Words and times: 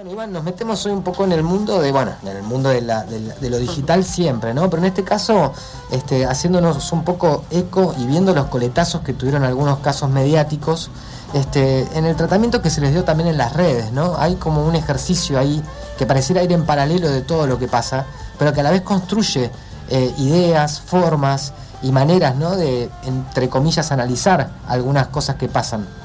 Bueno, 0.00 0.12
Iván, 0.14 0.32
nos 0.32 0.44
metemos 0.44 0.86
hoy 0.86 0.92
un 0.92 1.02
poco 1.02 1.24
en 1.24 1.32
el 1.32 1.42
mundo 1.42 1.78
de, 1.78 1.92
bueno, 1.92 2.12
en 2.22 2.28
el 2.34 2.42
mundo 2.42 2.70
de, 2.70 2.80
lo 2.80 3.58
digital 3.58 4.02
siempre, 4.02 4.54
¿no? 4.54 4.70
Pero 4.70 4.80
en 4.80 4.86
este 4.86 5.04
caso, 5.04 5.52
este, 5.90 6.24
haciéndonos 6.24 6.90
un 6.92 7.04
poco 7.04 7.44
eco 7.50 7.94
y 7.98 8.06
viendo 8.06 8.34
los 8.34 8.46
coletazos 8.46 9.02
que 9.02 9.12
tuvieron 9.12 9.44
algunos 9.44 9.80
casos 9.80 10.08
mediáticos, 10.08 10.90
este, 11.34 11.86
en 11.98 12.06
el 12.06 12.16
tratamiento 12.16 12.62
que 12.62 12.70
se 12.70 12.80
les 12.80 12.92
dio 12.92 13.04
también 13.04 13.28
en 13.28 13.36
las 13.36 13.52
redes, 13.52 13.92
¿no? 13.92 14.16
Hay 14.16 14.36
como 14.36 14.64
un 14.64 14.74
ejercicio 14.74 15.38
ahí 15.38 15.62
que 15.98 16.06
pareciera 16.06 16.42
ir 16.42 16.52
en 16.52 16.64
paralelo 16.64 17.10
de 17.10 17.20
todo 17.20 17.46
lo 17.46 17.58
que 17.58 17.68
pasa, 17.68 18.06
pero 18.38 18.54
que 18.54 18.60
a 18.60 18.62
la 18.62 18.70
vez 18.70 18.80
construye 18.80 19.50
eh, 19.90 20.14
ideas, 20.16 20.80
formas 20.80 21.52
y 21.82 21.92
maneras, 21.92 22.36
¿no? 22.36 22.56
De, 22.56 22.88
entre 23.04 23.50
comillas, 23.50 23.92
analizar 23.92 24.48
algunas 24.66 25.08
cosas 25.08 25.36
que 25.36 25.48
pasan. 25.48 25.99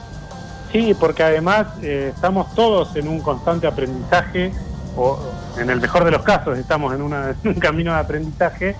Sí, 0.75 0.93
porque 0.99 1.23
además 1.23 1.67
eh, 1.81 2.11
estamos 2.13 2.53
todos 2.53 2.93
en 2.97 3.07
un 3.07 3.21
constante 3.21 3.65
aprendizaje, 3.65 4.51
o 4.97 5.17
en 5.57 5.69
el 5.69 5.79
mejor 5.79 6.03
de 6.03 6.11
los 6.11 6.21
casos 6.21 6.57
estamos 6.57 6.93
en, 6.93 7.02
una- 7.02 7.29
en 7.43 7.47
un 7.49 7.53
camino 7.53 7.93
de 7.93 7.99
aprendizaje, 7.99 8.75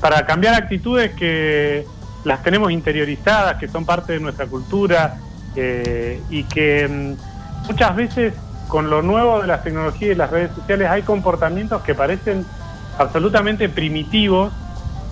para 0.00 0.24
cambiar 0.26 0.54
actitudes 0.54 1.10
que 1.16 1.84
las 2.22 2.40
tenemos 2.44 2.70
interiorizadas, 2.70 3.56
que 3.56 3.66
son 3.66 3.84
parte 3.84 4.12
de 4.12 4.20
nuestra 4.20 4.46
cultura, 4.46 5.16
eh, 5.56 6.22
y 6.30 6.44
que 6.44 6.86
mm, 6.86 7.66
muchas 7.66 7.96
veces 7.96 8.32
con 8.68 8.88
lo 8.88 9.02
nuevo 9.02 9.40
de 9.40 9.48
las 9.48 9.64
tecnologías 9.64 10.12
y 10.12 10.14
las 10.14 10.30
redes 10.30 10.52
sociales 10.54 10.88
hay 10.88 11.02
comportamientos 11.02 11.82
que 11.82 11.96
parecen 11.96 12.46
absolutamente 12.96 13.68
primitivos, 13.68 14.52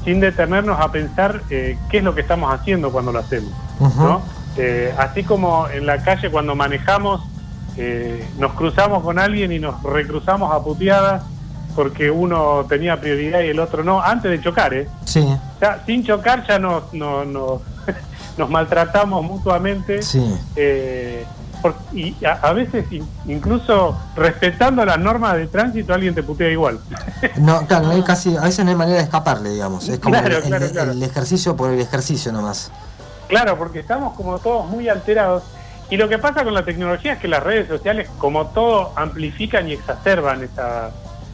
sin 0.05 0.21
detenernos 0.21 0.79
a 0.81 0.93
pensar 0.93 1.43
eh, 1.51 1.77
qué 1.91 1.99
es 1.99 2.05
lo 2.05 2.15
que 2.15 2.21
estamos 2.21 2.55
haciendo 2.55 2.93
cuando 2.93 3.11
lo 3.11 3.19
hacemos. 3.19 3.51
Ujú. 3.81 4.03
¿no? 4.05 4.38
Eh, 4.59 4.93
así 4.99 5.23
como 5.23 5.69
en 5.69 5.87
la 5.87 5.99
calle 6.03 6.31
cuando 6.31 6.55
manejamos 6.57 7.23
eh, 7.77 8.27
nos 8.39 8.55
cruzamos 8.55 9.03
con 9.05 9.19
alguien 9.19 9.53
y 9.53 9.59
nos 9.61 9.81
recruzamos 9.85 10.53
a 10.53 10.61
puteadas 10.63 11.23
porque 11.77 12.11
uno 12.11 12.67
tenía 12.69 13.01
prioridad 13.01 13.41
y 13.41 13.49
el 13.49 13.61
otro 13.61 13.85
no, 13.85 14.03
antes 14.03 14.31
de 14.33 14.41
chocar, 14.43 14.75
¿eh? 14.75 14.89
Sí, 15.05 15.25
sea, 15.61 15.83
sin 15.87 16.05
chocar 16.05 16.45
ya 16.47 16.59
nos, 16.59 16.93
nos, 16.93 17.25
nos, 17.27 17.61
nos 18.37 18.51
maltratamos 18.51 19.23
mutuamente 19.23 20.03
sí. 20.03 20.37
eh, 20.57 21.25
por- 21.63 21.77
y 21.93 22.17
a, 22.25 22.33
a 22.49 22.53
veces 22.53 22.85
in- 22.91 23.07
incluso 23.27 23.97
respetando 24.17 24.85
las 24.85 24.99
normas 24.99 25.35
de 25.37 25.47
tránsito 25.47 25.95
alguien 25.95 26.17
te 26.17 26.25
putea 26.25 26.51
igual. 26.51 26.81
No, 27.37 27.65
claro, 27.67 27.87
no 27.87 27.93
hay 27.93 28.03
casi, 28.03 28.37
a 28.37 28.41
veces 28.43 28.65
no 28.65 28.71
hay 28.73 28.77
manera 28.77 28.99
de 28.99 29.05
escaparle, 29.05 29.51
digamos. 29.51 29.89
Es 29.89 30.01
como 30.01 30.15
Claro, 30.19 30.37
el, 30.39 30.43
el- 30.43 30.49
claro, 30.49 30.67
claro. 30.73 30.93
el 30.93 31.03
ejercicio 31.05 31.55
por 31.55 31.71
el 31.71 31.79
ejercicio 31.81 32.33
nomás. 32.33 32.73
Claro, 33.29 33.57
porque 33.59 33.81
estamos 33.81 34.15
como 34.15 34.39
todos 34.39 34.67
muy 34.69 34.89
alterados. 34.89 35.45
Y 35.91 35.97
lo 35.97 36.09
que 36.09 36.19
pasa 36.19 36.45
con 36.45 36.55
la 36.55 36.65
tecnología 36.65 37.15
es 37.15 37.19
que 37.19 37.29
las 37.29 37.43
redes 37.43 37.69
sociales, 37.69 38.09
como 38.19 38.49
todo, 38.49 38.93
amplifican 38.97 39.69
y 39.69 39.73
exacerban 39.73 40.43
esa- 40.43 40.91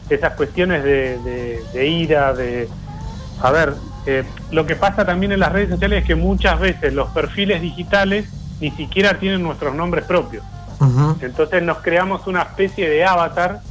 esas 0.09 0.33
cuestiones 0.35 0.83
de, 0.83 1.17
de- 1.19 1.63
de 1.73 1.87
ira, 1.87 2.33
de... 2.33 2.69
A 3.41 3.51
ver, 3.51 3.73
eh, 4.05 4.23
lo 4.51 4.65
que 4.65 4.75
pasa 4.75 5.05
también 5.05 5.31
en 5.33 5.39
las 5.39 5.51
redes 5.51 5.69
sociales 5.71 6.01
es 6.01 6.05
que 6.07 6.15
muchas 6.15 6.59
veces 6.59 6.93
los 6.93 7.09
perfiles 7.09 7.61
digitales 7.61 8.29
ni 8.61 8.71
siquiera 8.71 9.19
tienen 9.19 9.43
nuestros 9.43 9.73
nombres 9.75 10.05
propios. 10.05 10.43
Entonces 11.21 11.63
nos 11.63 11.79
creamos 11.79 12.27
una 12.27 12.41
especie 12.43 12.89
de 12.89 13.03
avatar, 13.05 13.61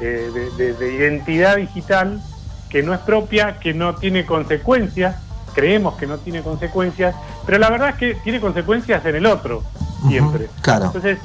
eh, 0.00 0.30
de, 0.32 0.50
de- 0.52 0.72
de 0.74 0.92
identidad 0.94 1.56
digital 1.56 2.20
que 2.68 2.82
no 2.82 2.92
es 2.94 3.00
propia, 3.00 3.58
que 3.58 3.72
no 3.74 3.94
tiene 3.96 4.24
consecuencias, 4.26 5.16
creemos 5.54 5.94
que 5.96 6.06
no 6.06 6.18
tiene 6.18 6.42
consecuencias, 6.42 7.14
pero 7.48 7.58
la 7.58 7.70
verdad 7.70 7.88
es 7.88 7.94
que 7.96 8.14
tiene 8.16 8.40
consecuencias 8.40 9.02
en 9.06 9.16
el 9.16 9.24
otro, 9.24 9.62
siempre. 10.06 10.50
Claro. 10.60 10.84
Entonces, 10.86 11.16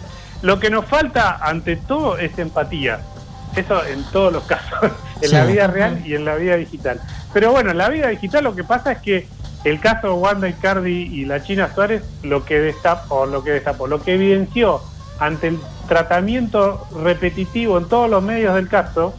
lo 0.42 0.58
que 0.58 0.70
nos 0.70 0.86
falta 0.86 1.36
ante 1.42 1.76
todo 1.76 2.18
es 2.18 2.40
empatía. 2.40 3.02
Eso 3.58 3.84
en 3.86 4.04
todos 4.06 4.32
los 4.32 4.44
casos, 4.54 4.92
en 5.22 5.28
Sí. 5.30 5.36
la 5.36 5.44
vida 5.46 5.68
real 5.68 6.02
y 6.06 6.16
en 6.16 6.24
la 6.24 6.36
vida 6.36 6.56
digital. 6.56 7.02
Pero 7.34 7.52
bueno, 7.52 7.72
en 7.72 7.78
la 7.78 7.90
vida 7.90 8.08
digital 8.08 8.46
lo 8.46 8.56
que 8.56 8.64
pasa 8.64 8.94
es 8.94 9.00
que 9.00 9.28
el 9.66 9.82
caso 9.82 10.08
de 10.08 10.14
Wanda 10.14 10.48
Icardi 10.48 11.04
y 11.04 11.26
la 11.26 11.44
China 11.44 11.70
Suárez 11.76 12.04
lo 12.24 12.46
que 12.46 12.58
destapó, 12.60 13.26
lo 13.26 13.44
que 13.44 13.52
destapó, 13.52 13.88
lo 13.88 14.02
que 14.02 14.14
evidenció 14.16 14.82
ante 15.20 15.50
el 15.50 15.60
tratamiento 15.90 16.88
repetitivo 17.04 17.78
en 17.78 17.90
todos 17.90 18.10
los 18.10 18.24
medios 18.24 18.56
del 18.56 18.70
caso 18.70 19.14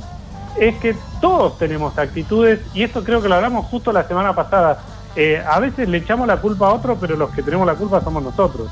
es 0.59 0.75
que 0.77 0.97
todos 1.21 1.59
tenemos 1.59 1.99
actitudes, 1.99 2.61
y 2.75 2.83
esto 2.85 3.03
creo 3.03 3.21
que 3.21 3.29
lo 3.29 3.35
hablamos 3.35 3.67
justo 3.67 3.91
la 3.93 4.07
semana 4.07 4.35
pasada, 4.35 4.79
eh, 5.17 5.43
a 5.47 5.61
veces 5.61 5.89
le 5.89 5.99
echamos 5.99 6.27
la 6.27 6.39
culpa 6.39 6.69
a 6.69 6.73
otro, 6.75 6.97
pero 7.01 7.17
los 7.17 7.31
que 7.31 7.43
tenemos 7.43 7.67
la 7.67 7.75
culpa 7.75 8.01
somos 8.03 8.23
nosotros. 8.23 8.69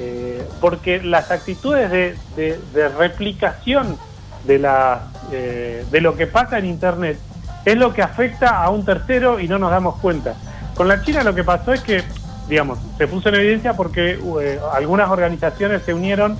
Eh, 0.00 0.46
porque 0.60 1.02
las 1.02 1.30
actitudes 1.30 1.90
de, 1.90 2.16
de- 2.36 2.60
de 2.74 2.88
replicación 2.88 3.96
de, 4.46 4.58
la, 4.58 5.02
eh, 5.32 5.84
de 5.90 6.00
lo 6.00 6.16
que 6.16 6.26
pasa 6.26 6.58
en 6.58 6.66
Internet 6.66 7.18
es 7.64 7.76
lo 7.76 7.92
que 7.92 8.02
afecta 8.02 8.62
a 8.62 8.70
un 8.70 8.84
tercero 8.84 9.38
y 9.40 9.48
no 9.48 9.58
nos 9.58 9.70
damos 9.70 9.96
cuenta. 9.98 10.34
Con 10.74 10.88
la 10.88 11.02
China 11.02 11.22
lo 11.24 11.34
que 11.34 11.44
pasó 11.44 11.72
es 11.72 11.80
que, 11.82 12.02
digamos, 12.48 12.78
se 12.96 13.06
puso 13.06 13.28
en 13.28 13.34
evidencia 13.36 13.74
porque 13.74 14.18
eh, 14.42 14.60
algunas 14.72 15.10
organizaciones 15.10 15.82
se 15.84 15.92
unieron 15.92 16.38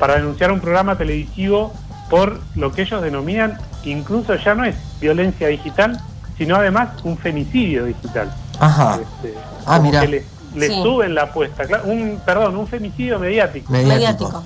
para 0.00 0.14
denunciar 0.16 0.50
un 0.52 0.60
programa 0.60 0.96
televisivo 0.98 1.72
por 2.10 2.40
lo 2.54 2.72
que 2.72 2.82
ellos 2.82 3.02
denominan, 3.02 3.58
incluso 3.84 4.34
ya 4.36 4.54
no 4.54 4.64
es 4.64 4.74
violencia 5.00 5.48
digital, 5.48 6.00
sino 6.38 6.56
además 6.56 6.88
un 7.04 7.16
femicidio 7.18 7.84
digital. 7.84 8.32
Ajá. 8.60 8.98
Este, 9.00 9.34
Ah, 9.66 9.76
como 9.78 9.88
mirá. 9.90 10.00
que 10.02 10.08
le, 10.08 10.24
le 10.54 10.68
Sí. 10.68 10.82
suben 10.82 11.14
la 11.14 11.22
apuesta. 11.24 11.64
Claro, 11.64 11.84
un, 11.86 12.20
perdón, 12.24 12.56
un 12.56 12.66
femicidio 12.66 13.18
mediático. 13.18 13.70
Mediático. 13.72 14.42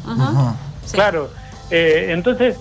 Sí. 0.87 0.93
Claro. 0.93 1.31
Eh, 1.71 2.07
entonces, 2.11 2.57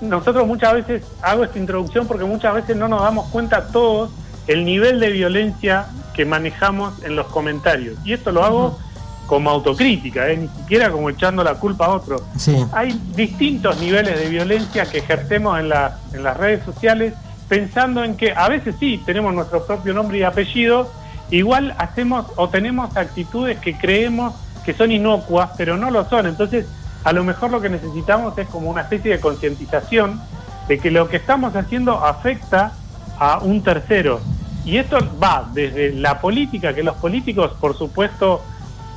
nosotros 0.00 0.46
muchas 0.46 0.74
veces, 0.74 1.02
hago 1.22 1.44
esta 1.44 1.58
introducción 1.58 2.06
porque 2.06 2.24
muchas 2.24 2.54
veces 2.54 2.76
no 2.76 2.88
nos 2.88 3.02
damos 3.02 3.28
cuenta 3.28 3.68
todos 3.68 4.10
el 4.46 4.64
nivel 4.64 4.98
de 5.00 5.10
violencia 5.10 5.86
que 6.14 6.24
manejamos 6.24 6.94
en 7.04 7.14
los 7.16 7.26
comentarios. 7.28 7.96
Y 8.04 8.12
esto 8.12 8.32
lo 8.32 8.44
hago 8.44 8.78
como 9.26 9.50
autocrítica, 9.50 10.26
¿eh? 10.30 10.36
ni 10.38 10.48
siquiera 10.48 10.90
como 10.90 11.10
echando 11.10 11.44
la 11.44 11.54
culpa 11.54 11.86
a 11.86 11.90
otro. 11.90 12.22
Sí. 12.38 12.56
Hay 12.72 12.98
distintos 13.14 13.78
niveles 13.78 14.18
de 14.18 14.26
violencia 14.28 14.86
que 14.86 14.98
ejercemos 14.98 15.58
en, 15.60 15.68
la- 15.68 15.98
en 16.14 16.22
las 16.24 16.36
redes 16.36 16.64
sociales 16.64 17.12
pensando 17.48 18.04
en 18.04 18.16
que 18.16 18.32
a 18.32 18.48
veces 18.48 18.74
sí 18.78 19.02
tenemos 19.04 19.34
nuestro 19.34 19.64
propio 19.64 19.94
nombre 19.94 20.18
y 20.18 20.22
apellido, 20.22 20.90
igual 21.30 21.74
hacemos 21.78 22.26
o 22.36 22.48
tenemos 22.48 22.96
actitudes 22.96 23.58
que 23.58 23.76
creemos 23.76 24.34
que 24.64 24.74
son 24.74 24.92
inocuas, 24.92 25.50
pero 25.56 25.76
no 25.76 25.90
lo 25.90 26.08
son. 26.08 26.26
Entonces, 26.26 26.66
a 27.04 27.12
lo 27.12 27.24
mejor 27.24 27.50
lo 27.50 27.60
que 27.60 27.70
necesitamos 27.70 28.36
es 28.36 28.46
como 28.48 28.70
una 28.70 28.82
especie 28.82 29.12
de 29.12 29.20
concientización 29.20 30.20
de 30.68 30.78
que 30.78 30.90
lo 30.90 31.08
que 31.08 31.16
estamos 31.16 31.56
haciendo 31.56 32.04
afecta 32.04 32.72
a 33.18 33.38
un 33.38 33.62
tercero. 33.62 34.20
Y 34.64 34.76
esto 34.76 34.98
va 35.22 35.48
desde 35.54 35.92
la 35.92 36.20
política, 36.20 36.74
que 36.74 36.82
los 36.82 36.96
políticos, 36.96 37.52
por 37.58 37.76
supuesto, 37.76 38.42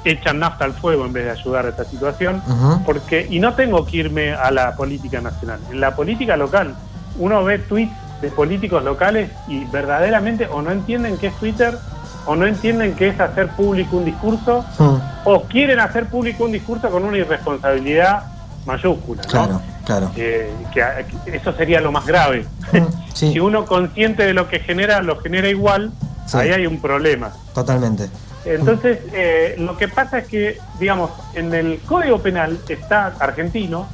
echan 0.03 0.39
nafta 0.39 0.65
al 0.65 0.73
fuego 0.73 1.05
en 1.05 1.13
vez 1.13 1.25
de 1.25 1.31
ayudar 1.31 1.65
a 1.65 1.69
esta 1.69 1.85
situación, 1.85 2.41
porque 2.85 3.27
y 3.29 3.39
no 3.39 3.53
tengo 3.53 3.85
que 3.85 3.97
irme 3.97 4.33
a 4.33 4.51
la 4.51 4.75
política 4.75 5.21
nacional. 5.21 5.59
En 5.71 5.79
la 5.79 5.95
política 5.95 6.35
local, 6.35 6.75
uno 7.17 7.43
ve 7.43 7.59
tweets 7.59 7.93
de 8.21 8.29
políticos 8.29 8.83
locales 8.83 9.31
y 9.47 9.65
verdaderamente 9.65 10.47
o 10.47 10.61
no 10.61 10.71
entienden 10.71 11.17
qué 11.17 11.27
es 11.27 11.35
Twitter 11.37 11.77
o 12.25 12.35
no 12.35 12.45
entienden 12.45 12.93
qué 12.95 13.09
es 13.09 13.19
hacer 13.19 13.47
público 13.49 13.97
un 13.97 14.05
discurso 14.05 14.63
Mm, 14.77 14.95
o 15.25 15.43
quieren 15.43 15.79
hacer 15.79 16.05
público 16.07 16.43
un 16.45 16.51
discurso 16.51 16.89
con 16.89 17.03
una 17.03 17.17
irresponsabilidad 17.17 18.23
mayúscula. 18.65 19.21
¿no? 19.23 19.29
Claro, 19.29 19.61
claro. 19.85 20.11
Eh, 20.15 20.51
que, 20.73 21.05
que 21.25 21.37
eso 21.37 21.51
sería 21.53 21.81
lo 21.81 21.91
más 21.91 22.05
grave. 22.05 22.45
Mm, 22.71 22.77
Sí, 23.13 23.33
Si 23.33 23.39
uno 23.41 23.65
consciente 23.65 24.23
de 24.23 24.33
lo 24.33 24.47
que 24.47 24.59
genera 24.61 25.01
lo 25.01 25.19
genera 25.19 25.49
igual, 25.49 25.91
Sí. 26.25 26.37
ahí 26.37 26.51
hay 26.51 26.65
un 26.67 26.79
problema. 26.79 27.31
totalmente. 27.53 28.07
Entonces, 28.45 28.99
eh, 29.13 29.55
lo 29.59 29.77
que 29.77 29.87
pasa 29.87 30.19
es 30.19 30.27
que, 30.27 30.57
digamos, 30.79 31.11
en 31.35 31.53
el 31.53 31.79
Código 31.85 32.19
Penal 32.19 32.57
está 32.69 33.13
argentino, 33.19 33.87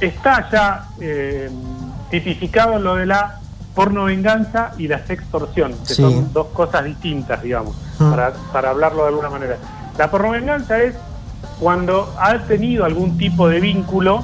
está 0.00 0.50
ya 0.50 0.84
eh, 1.00 1.48
tipificado 2.10 2.78
lo 2.78 2.96
de 2.96 3.06
la 3.06 3.39
pornovenganza 3.74 4.72
y 4.78 4.88
la 4.88 5.04
sextorsión, 5.06 5.72
que 5.86 5.94
Sí. 5.94 6.02
son 6.02 6.32
dos 6.32 6.48
cosas 6.48 6.84
distintas, 6.84 7.42
digamos, 7.42 7.74
Mm. 7.98 8.10
para, 8.10 8.32
para 8.52 8.70
hablarlo 8.70 9.02
de 9.02 9.08
alguna 9.08 9.30
manera. 9.30 9.56
La 9.98 10.10
pornovenganza 10.10 10.78
es 10.82 10.94
cuando 11.58 12.12
ha 12.18 12.38
tenido 12.38 12.84
algún 12.84 13.18
tipo 13.18 13.48
de 13.48 13.60
vínculo 13.60 14.22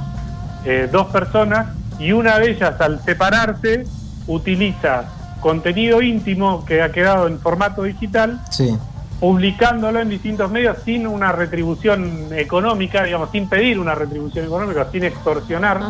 eh, 0.64 0.88
dos 0.90 1.06
personas 1.08 1.69
y 1.98 2.10
una 2.12 2.38
de 2.38 2.50
ellas 2.50 2.81
al 2.81 3.00
separarse 3.04 3.84
utiliza 4.26 5.04
contenido 5.40 6.02
íntimo 6.02 6.64
que 6.64 6.82
ha 6.82 6.90
quedado 6.90 7.28
en 7.28 7.38
formato 7.38 7.84
digital 7.84 8.40
Sí. 8.50 8.76
Publicándolo 9.20 10.00
en 10.00 10.08
distintos 10.10 10.50
medios 10.50 10.76
sin 10.84 11.06
una 11.06 11.32
retribución 11.32 12.28
económica, 12.32 13.02
digamos, 13.04 13.30
sin 13.30 13.48
pedir 13.48 13.78
una 13.78 13.94
retribución 13.94 14.44
económica, 14.44 14.86
sin 14.92 15.04
extorsionar 15.04 15.80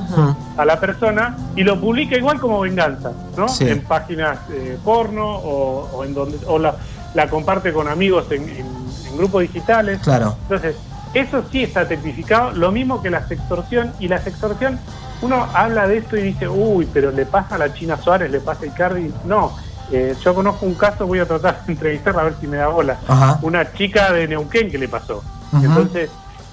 a 0.57 0.65
la 0.65 0.79
persona 0.81 1.37
y 1.57 1.63
lo 1.65 1.81
publica 1.81 2.17
igual 2.17 2.39
como 2.39 2.61
venganza, 2.61 3.13
¿no? 3.37 3.49
Sí. 3.49 3.69
En 3.69 3.83
páginas 3.83 4.39
eh, 4.53 4.79
porno 4.85 5.27
o, 5.27 5.91
o 5.93 6.05
en 6.05 6.15
donde 6.15 6.39
o 6.47 6.59
la, 6.59 6.77
la 7.15 7.29
comparte 7.29 7.73
con 7.73 7.89
amigos 7.89 8.27
en, 8.31 8.49
en- 8.49 8.77
en 9.11 9.17
grupos 9.17 9.43
digitales. 9.43 10.01
Claro. 10.03 10.37
Entonces, 10.43 10.77
eso 11.15 11.43
sí 11.51 11.63
está 11.63 11.89
tipificado, 11.89 12.53
lo 12.53 12.71
mismo 12.73 13.03
que 13.03 13.11
la 13.11 13.27
sextorsión 13.27 13.93
y 13.99 14.09
la 14.09 14.19
sextorsión 14.19 14.79
uno 15.23 15.47
habla 15.55 15.89
de 15.89 15.99
esto 15.99 16.17
y 16.17 16.23
dice, 16.23 16.47
uy, 16.47 16.87
pero 16.93 17.11
le 17.11 17.25
pasa 17.25 17.55
a 17.55 17.59
la 17.59 17.73
China 17.73 17.97
Suárez, 17.97 18.31
le 18.31 18.39
pasa 18.41 18.65
a 18.65 18.67
Icardi. 18.67 19.11
No, 19.25 19.57
eh, 19.93 20.17
yo 20.23 20.35
conozco 20.35 20.67
un 20.67 20.75
caso, 20.75 21.07
voy 21.07 21.21
a 21.21 21.27
tratar 21.27 21.65
de 21.65 21.73
entrevistarla 21.73 22.23
a 22.23 22.25
ver 22.25 22.35
si 22.41 22.47
me 22.47 22.57
da 22.57 22.69
bola. 22.69 22.99
Una 23.43 23.73
chica 23.73 24.13
de 24.13 24.29
Neuquén 24.29 24.71
que 24.71 24.79
le 24.79 24.89
pasó. 24.89 25.23
Entonces, 25.53 26.11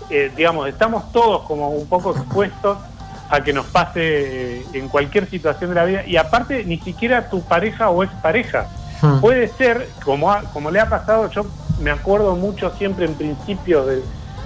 eh, 0.09 0.31
digamos, 0.35 0.67
estamos 0.67 1.11
todos 1.11 1.43
como 1.43 1.69
un 1.69 1.87
poco 1.87 2.11
expuestos 2.11 2.77
a 3.29 3.41
que 3.41 3.51
nos 3.51 3.65
pase 3.65 4.59
eh, 4.59 4.65
en 4.73 4.87
cualquier 4.87 5.29
situación 5.29 5.71
de 5.71 5.75
la 5.75 5.85
vida. 5.85 6.05
Y 6.05 6.17
aparte, 6.17 6.63
ni 6.65 6.77
siquiera 6.79 7.29
tu 7.29 7.41
pareja 7.41 7.89
o 7.89 8.03
expareja. 8.03 8.67
pareja 9.01 9.19
Puede 9.19 9.47
ser, 9.49 9.89
como, 10.05 10.33
como 10.53 10.71
le 10.71 10.79
ha 10.79 10.87
pasado, 10.87 11.29
yo 11.31 11.45
me 11.81 11.91
acuerdo 11.91 12.35
mucho 12.35 12.71
siempre 12.77 13.05
en 13.05 13.15
principio 13.15 13.85
de, 13.85 14.01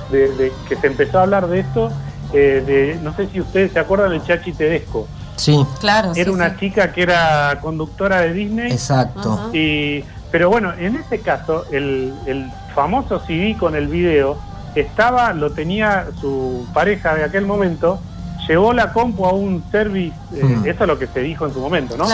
de 0.10 0.51
que 0.68 0.75
se 0.78 0.88
empezó 0.88 1.19
a 1.19 1.24
hablar 1.24 1.48
de 1.48 1.60
esto, 1.60 1.92
de, 2.31 2.98
no 3.04 3.16
sé 3.16 3.28
si 3.28 3.40
ustedes 3.40 3.74
se 3.74 3.80
acuerdan 3.80 4.10
del 4.12 4.24
Chachi 4.24 4.54
Tedesco. 4.54 5.07
Sí, 5.38 5.66
claro. 5.80 6.12
Era 6.16 6.31
una 6.31 6.57
chica 6.57 6.92
que 6.92 7.04
era 7.04 7.57
conductora 7.62 8.22
de 8.22 8.34
Disney. 8.34 8.72
Exacto. 8.72 9.50
y, 9.54 10.04
pero 10.31 10.50
bueno, 10.50 10.74
en 10.78 10.98
este 10.98 11.19
caso, 11.19 11.66
el, 11.72 12.13
el 12.25 12.51
famoso 12.75 13.19
CD 13.25 13.56
con 13.57 13.75
el 13.75 13.88
video 13.88 14.38
estaba, 14.75 15.34
lo 15.34 15.51
tenía 15.51 16.07
su 16.19 16.68
pareja 16.74 17.16
de 17.16 17.24
aquel 17.24 17.45
momento, 17.45 18.00
llevó 18.48 18.74
la 18.74 18.94
compu 18.94 19.25
a 19.25 19.34
un 19.34 19.63
service, 19.72 20.16
eh, 20.34 20.44
hmm. 20.44 20.66
eso 20.68 20.84
es 20.84 20.88
lo 20.88 21.00
que 21.00 21.07
se 21.07 21.22
dijo 21.22 21.45
en 21.45 21.54
su 21.54 21.60
momento, 21.60 21.98
¿no? 21.98 22.06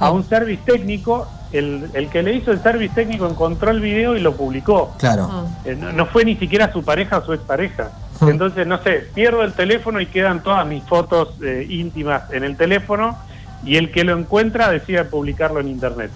A 0.00 0.10
un 0.10 0.24
service 0.28 0.62
técnico, 0.64 1.26
el, 1.52 1.90
el, 1.94 2.08
que 2.08 2.22
le 2.22 2.34
hizo 2.34 2.50
el 2.50 2.62
service 2.62 2.94
técnico 2.94 3.28
encontró 3.28 3.70
el 3.70 3.80
video 3.80 4.16
y 4.16 4.20
lo 4.20 4.34
publicó. 4.36 4.92
Claro. 4.98 5.46
Eh, 5.64 5.76
no, 5.76 6.06
fue 6.06 6.24
ni 6.24 6.36
siquiera 6.36 6.72
su 6.72 6.82
pareja 6.82 7.18
o 7.18 7.24
su 7.24 7.32
expareja. 7.32 7.90
Entonces, 8.22 8.66
no 8.66 8.82
sé, 8.82 9.08
pierdo 9.14 9.42
el 9.42 9.52
teléfono 9.52 10.00
y 10.00 10.06
quedan 10.06 10.42
todas 10.42 10.66
mis 10.66 10.82
fotos 10.84 11.30
eh, 11.42 11.66
íntimas 11.68 12.30
en 12.32 12.44
el 12.44 12.56
teléfono 12.56 13.18
y 13.64 13.76
el 13.76 13.90
que 13.90 14.04
lo 14.04 14.16
encuentra 14.16 14.70
decide 14.70 15.04
publicarlo 15.04 15.60
en 15.60 15.68
internet. 15.68 16.10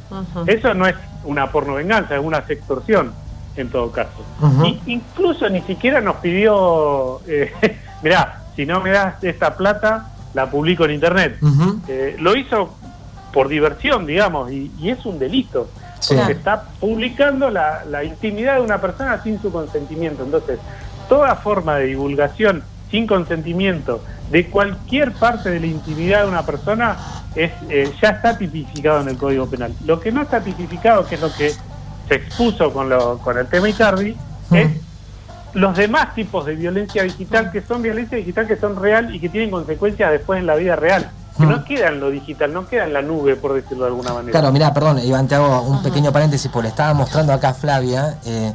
Eso 0.46 0.74
no 0.74 0.86
es 0.86 0.94
una 1.24 1.50
porno 1.50 1.74
venganza, 1.74 2.16
es 2.16 2.24
una 2.24 2.38
extorsión 2.48 3.12
en 3.56 3.70
todo 3.70 3.90
caso. 3.90 4.24
incluso 4.86 5.48
ni 5.48 5.60
siquiera 5.62 6.00
nos 6.00 6.16
pidió, 6.16 7.20
eh, 7.26 7.52
mirá, 8.02 8.42
si 8.54 8.66
no 8.66 8.80
me 8.80 8.90
das 8.90 9.22
esta 9.22 9.56
plata, 9.56 10.12
la 10.34 10.50
publico 10.50 10.84
en 10.84 10.92
internet. 10.92 11.38
Eh, 11.88 12.16
lo 12.18 12.36
hizo 12.36 12.74
por 13.32 13.48
diversión, 13.48 14.06
digamos, 14.06 14.50
y, 14.50 14.70
es 14.84 15.04
un 15.06 15.18
delito. 15.18 15.68
Porque 16.06 16.32
está 16.32 16.62
publicando 16.78 17.50
la, 17.50 17.84
la 17.84 18.04
intimidad 18.04 18.54
de 18.54 18.60
una 18.60 18.80
persona 18.80 19.20
sin 19.22 19.42
su 19.42 19.50
consentimiento. 19.50 20.22
Entonces, 20.22 20.60
toda 21.08 21.34
forma 21.36 21.76
de 21.76 21.86
divulgación 21.86 22.62
sin 22.90 23.06
consentimiento 23.06 24.02
de 24.30 24.48
cualquier 24.48 25.12
parte 25.12 25.50
de 25.50 25.60
la 25.60 25.66
intimidad 25.66 26.22
de 26.22 26.28
una 26.28 26.44
persona 26.44 26.96
es 27.34 27.52
eh, 27.68 27.90
ya 28.00 28.10
está 28.10 28.36
tipificado 28.36 29.00
en 29.00 29.08
el 29.08 29.16
Código 29.16 29.46
Penal. 29.46 29.74
Lo 29.84 30.00
que 30.00 30.12
no 30.12 30.22
está 30.22 30.40
tipificado, 30.40 31.06
que 31.06 31.14
es 31.14 31.20
lo 31.20 31.32
que 31.32 31.52
se 32.08 32.14
expuso 32.14 32.72
con, 32.72 32.88
lo, 32.88 33.18
con 33.18 33.38
el 33.38 33.46
tema 33.46 33.68
Icardi, 33.68 34.16
es 34.50 34.70
los 35.54 35.76
demás 35.76 36.14
tipos 36.14 36.46
de 36.46 36.54
violencia 36.54 37.02
digital 37.02 37.50
que 37.50 37.62
son 37.62 37.82
violencia 37.82 38.18
digital 38.18 38.46
que 38.46 38.56
son 38.56 38.80
real 38.80 39.14
y 39.14 39.20
que 39.20 39.28
tienen 39.28 39.50
consecuencias 39.50 40.10
después 40.10 40.40
en 40.40 40.46
la 40.46 40.56
vida 40.56 40.76
real. 40.76 41.10
Que 41.38 41.46
no 41.46 41.64
queda 41.64 41.90
en 41.90 42.00
lo 42.00 42.10
digital, 42.10 42.52
no 42.52 42.66
queda 42.66 42.84
en 42.84 42.92
la 42.92 43.00
nube, 43.00 43.36
por 43.36 43.54
decirlo 43.54 43.84
de 43.84 43.90
alguna 43.90 44.12
manera. 44.12 44.32
Claro, 44.32 44.50
mira, 44.50 44.74
perdón, 44.74 44.98
Iván, 44.98 45.28
te 45.28 45.36
hago 45.36 45.62
un 45.62 45.80
pequeño 45.84 46.10
paréntesis, 46.10 46.50
porque 46.50 46.64
le 46.64 46.70
estaba 46.70 46.94
mostrando 46.94 47.32
acá 47.32 47.50
a 47.50 47.54
Flavia. 47.54 48.18
Eh, 48.26 48.52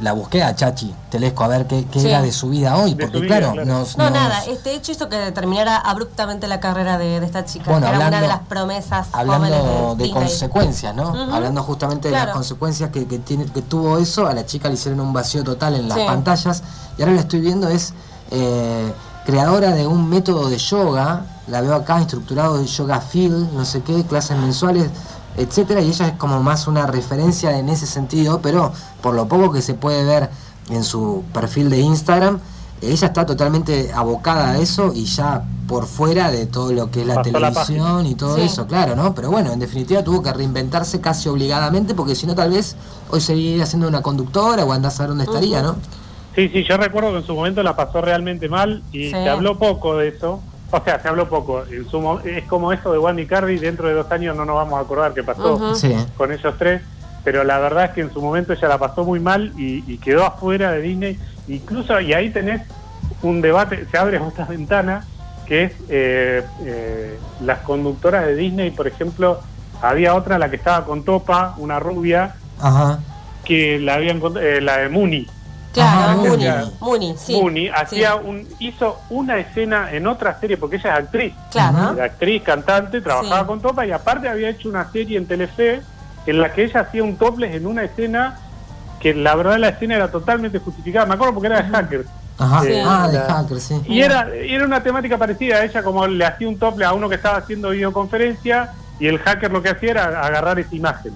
la 0.00 0.12
busqué 0.12 0.42
a 0.42 0.54
Chachi 0.54 0.94
Telesco 1.10 1.44
a 1.44 1.48
ver 1.48 1.66
qué, 1.66 1.86
era 1.94 2.22
de 2.22 2.32
su 2.32 2.48
vida 2.48 2.76
hoy, 2.76 2.94
porque 2.94 3.26
claro, 3.26 3.54
no 3.64 3.84
nada, 3.96 4.44
este 4.46 4.74
hecho 4.74 4.92
hizo 4.92 5.08
que 5.08 5.32
terminara 5.32 5.76
abruptamente 5.76 6.46
la 6.48 6.60
carrera 6.60 6.98
de, 6.98 7.16
esta 7.18 7.44
chica, 7.44 7.70
bueno, 7.70 7.86
era 7.88 8.08
una 8.08 8.20
de 8.20 8.28
las 8.28 8.40
promesas 8.40 9.08
hablando 9.12 9.94
de, 9.96 10.10
consecuencias, 10.10 10.94
¿no? 10.94 11.08
Hablando 11.32 11.62
justamente 11.62 12.08
de 12.08 12.14
las 12.14 12.28
consecuencias 12.28 12.90
que, 12.90 13.04
tiene, 13.04 13.46
que 13.46 13.62
tuvo 13.62 13.98
eso, 13.98 14.26
a 14.26 14.34
la 14.34 14.46
chica 14.46 14.68
le 14.68 14.74
hicieron 14.74 15.00
un 15.00 15.12
vacío 15.12 15.44
total 15.44 15.74
en 15.74 15.88
las 15.88 15.98
pantallas 15.98 16.62
y 16.98 17.02
ahora 17.02 17.14
lo 17.14 17.20
estoy 17.20 17.40
viendo 17.40 17.68
es 17.68 17.92
eh, 18.30 18.92
creadora 19.24 19.72
de 19.72 19.86
un 19.86 20.08
método 20.08 20.48
de 20.48 20.58
yoga, 20.58 21.24
la 21.48 21.60
veo 21.60 21.74
acá 21.74 21.98
instructorado 21.98 22.58
de 22.58 22.66
yoga 22.66 23.00
feel, 23.00 23.48
no 23.54 23.64
sé 23.64 23.82
qué, 23.82 24.04
clases 24.04 24.36
mensuales 24.36 24.88
etcétera, 25.36 25.80
y 25.80 25.88
ella 25.88 26.08
es 26.08 26.12
como 26.14 26.42
más 26.42 26.66
una 26.66 26.86
referencia 26.86 27.58
en 27.58 27.68
ese 27.68 27.86
sentido, 27.86 28.40
pero 28.40 28.72
por 29.02 29.14
lo 29.14 29.28
poco 29.28 29.52
que 29.52 29.62
se 29.62 29.74
puede 29.74 30.04
ver 30.04 30.30
en 30.70 30.84
su 30.84 31.24
perfil 31.32 31.70
de 31.70 31.78
Instagram, 31.80 32.40
ella 32.82 33.06
está 33.06 33.24
totalmente 33.24 33.90
abocada 33.94 34.52
a 34.52 34.58
eso 34.58 34.92
y 34.94 35.04
ya 35.06 35.44
por 35.66 35.86
fuera 35.86 36.30
de 36.30 36.46
todo 36.46 36.72
lo 36.72 36.90
que 36.90 37.00
es 37.00 37.06
la 37.06 37.22
televisión 37.22 38.06
y 38.06 38.14
todo 38.14 38.36
eso, 38.36 38.66
claro, 38.66 38.94
¿no? 38.94 39.14
Pero 39.14 39.30
bueno, 39.30 39.52
en 39.52 39.58
definitiva 39.58 40.04
tuvo 40.04 40.22
que 40.22 40.32
reinventarse 40.32 41.00
casi 41.00 41.28
obligadamente 41.28 41.94
porque 41.94 42.14
si 42.14 42.26
no 42.26 42.34
tal 42.34 42.50
vez 42.50 42.76
hoy 43.10 43.20
seguiría 43.20 43.66
siendo 43.66 43.88
una 43.88 44.02
conductora 44.02 44.64
o 44.64 44.72
andás 44.72 45.00
a 45.00 45.04
ver 45.04 45.08
dónde 45.10 45.24
estaría, 45.24 45.62
¿no? 45.62 45.76
Sí, 46.34 46.50
sí, 46.50 46.64
yo 46.68 46.76
recuerdo 46.76 47.12
que 47.12 47.18
en 47.18 47.26
su 47.26 47.34
momento 47.34 47.62
la 47.62 47.74
pasó 47.74 48.02
realmente 48.02 48.48
mal 48.48 48.82
y 48.92 49.10
se 49.10 49.28
habló 49.28 49.58
poco 49.58 49.96
de 49.96 50.08
eso. 50.08 50.40
O 50.70 50.82
sea, 50.82 51.00
se 51.00 51.08
habló 51.08 51.28
poco. 51.28 51.64
En 51.70 51.88
su, 51.88 52.20
es 52.24 52.44
como 52.44 52.72
eso 52.72 52.92
de 52.92 52.98
Wandy 52.98 53.26
Cardi, 53.26 53.58
dentro 53.58 53.88
de 53.88 53.94
dos 53.94 54.10
años 54.10 54.36
no 54.36 54.44
nos 54.44 54.56
vamos 54.56 54.78
a 54.78 54.82
acordar 54.82 55.14
qué 55.14 55.22
pasó 55.22 55.74
con 56.16 56.32
ellos 56.32 56.54
tres, 56.58 56.82
pero 57.24 57.44
la 57.44 57.58
verdad 57.58 57.86
es 57.86 57.90
que 57.92 58.00
en 58.02 58.12
su 58.12 58.20
momento 58.20 58.52
ella 58.52 58.68
la 58.68 58.78
pasó 58.78 59.04
muy 59.04 59.20
mal 59.20 59.52
y, 59.56 59.98
quedó 59.98 60.24
afuera 60.24 60.72
de 60.72 60.80
Disney. 60.80 61.18
Incluso, 61.48 62.00
y 62.00 62.12
ahí 62.12 62.30
tenés 62.30 62.62
un 63.22 63.40
debate, 63.40 63.86
se 63.90 63.98
abre 63.98 64.18
otra 64.18 64.44
ventana, 64.48 65.04
que 65.46 65.64
es 65.64 65.72
eh, 65.88 66.44
eh, 66.64 67.18
las 67.40 67.60
conductoras 67.60 68.26
de 68.26 68.34
Disney, 68.34 68.70
por 68.72 68.88
ejemplo, 68.88 69.40
había 69.82 70.14
otra, 70.14 70.38
la 70.38 70.50
que 70.50 70.56
estaba 70.56 70.84
con 70.84 71.04
Topa, 71.04 71.54
una 71.58 71.78
rubia, 71.78 72.34
que 73.44 73.78
la 73.78 73.94
habían 73.94 74.20
eh, 74.40 74.60
la 74.60 74.78
de 74.78 74.88
Mooney, 74.88 75.28
Claro, 75.76 76.22
Muni, 76.80 77.14
Muni, 77.28 77.68
hacía 77.68 78.14
un, 78.16 78.48
hizo 78.58 78.98
una 79.10 79.38
escena 79.38 79.92
en 79.92 80.06
otra 80.06 80.38
serie, 80.40 80.56
porque 80.56 80.76
ella 80.76 80.94
es 80.94 81.04
actriz. 81.04 81.34
Claro. 81.50 82.02
actriz, 82.02 82.42
cantante, 82.42 83.02
trabajaba 83.02 83.46
con 83.46 83.60
Topa 83.60 83.86
y 83.86 83.92
aparte 83.92 84.26
había 84.26 84.48
hecho 84.48 84.70
una 84.70 84.90
serie 84.90 85.18
en 85.18 85.26
Telefe 85.26 85.82
en 86.26 86.40
la 86.40 86.52
que 86.52 86.64
ella 86.64 86.80
hacía 86.80 87.04
un 87.04 87.16
topless 87.16 87.54
en 87.54 87.66
una 87.66 87.84
escena 87.84 88.38
que 89.00 89.12
la 89.12 89.34
verdad 89.34 89.58
la 89.58 89.68
escena 89.68 89.96
era 89.96 90.10
totalmente 90.10 90.58
justificada. 90.58 91.04
Me 91.04 91.14
acuerdo 91.14 91.34
porque 91.34 91.48
era 91.48 91.62
de 91.62 91.68
hackers. 91.68 92.08
Ajá. 92.38 92.66
Eh, 92.66 92.82
ah, 92.84 93.08
de 93.08 93.18
hackers, 93.18 93.62
sí. 93.62 93.82
Y 93.86 94.00
era, 94.00 94.28
era 94.34 94.64
una 94.64 94.82
temática 94.82 95.18
parecida. 95.18 95.62
Ella 95.62 95.82
como 95.82 96.06
le 96.06 96.24
hacía 96.24 96.48
un 96.48 96.58
topless 96.58 96.88
a 96.88 96.94
uno 96.94 97.08
que 97.08 97.16
estaba 97.16 97.36
haciendo 97.36 97.70
videoconferencia 97.70 98.72
y 98.98 99.08
el 99.08 99.18
hacker 99.18 99.52
lo 99.52 99.62
que 99.62 99.68
hacía 99.68 99.90
era 99.90 100.22
agarrar 100.22 100.58
esa 100.58 100.74
imagen, 100.74 101.12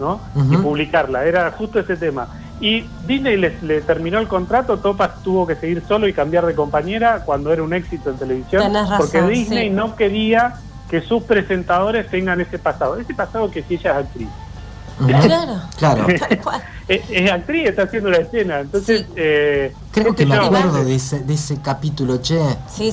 ¿no? 0.00 0.20
Y 0.50 0.56
publicarla. 0.56 1.24
Era 1.24 1.50
justo 1.52 1.78
ese 1.78 1.96
tema. 1.96 2.26
Y 2.60 2.84
Disney 3.06 3.36
le, 3.36 3.80
terminó 3.82 4.18
el 4.18 4.26
contrato, 4.26 4.78
Topas 4.78 5.22
tuvo 5.22 5.46
que 5.46 5.54
seguir 5.54 5.82
solo 5.86 6.08
y 6.08 6.12
cambiar 6.12 6.44
de 6.44 6.54
compañera 6.54 7.22
cuando 7.24 7.52
era 7.52 7.62
un 7.62 7.72
éxito 7.72 8.10
en 8.10 8.16
televisión, 8.16 8.72
porque 8.96 9.22
Disney 9.22 9.70
no 9.70 9.94
quería 9.94 10.54
que 10.90 11.00
sus 11.00 11.22
presentadores 11.22 12.08
tengan 12.08 12.40
ese 12.40 12.58
pasado, 12.58 12.98
ese 12.98 13.14
pasado 13.14 13.50
que 13.50 13.62
si 13.62 13.74
ella 13.74 13.92
es 13.92 14.06
actriz. 14.06 14.28
Claro, 14.98 15.60
claro. 15.76 16.06
es, 16.88 17.30
actriz, 17.30 17.68
está 17.68 17.82
haciendo 17.82 18.10
la 18.10 18.18
escena. 18.18 18.60
Entonces, 18.60 19.06
eh, 19.14 19.72
creo 19.92 20.12
que 20.14 20.26
me 20.26 20.34
acuerdo 20.34 20.84
de 20.84 20.96
ese, 20.96 21.20
de 21.20 21.34
ese 21.34 21.60
capítulo, 21.60 22.20
che. 22.20 22.40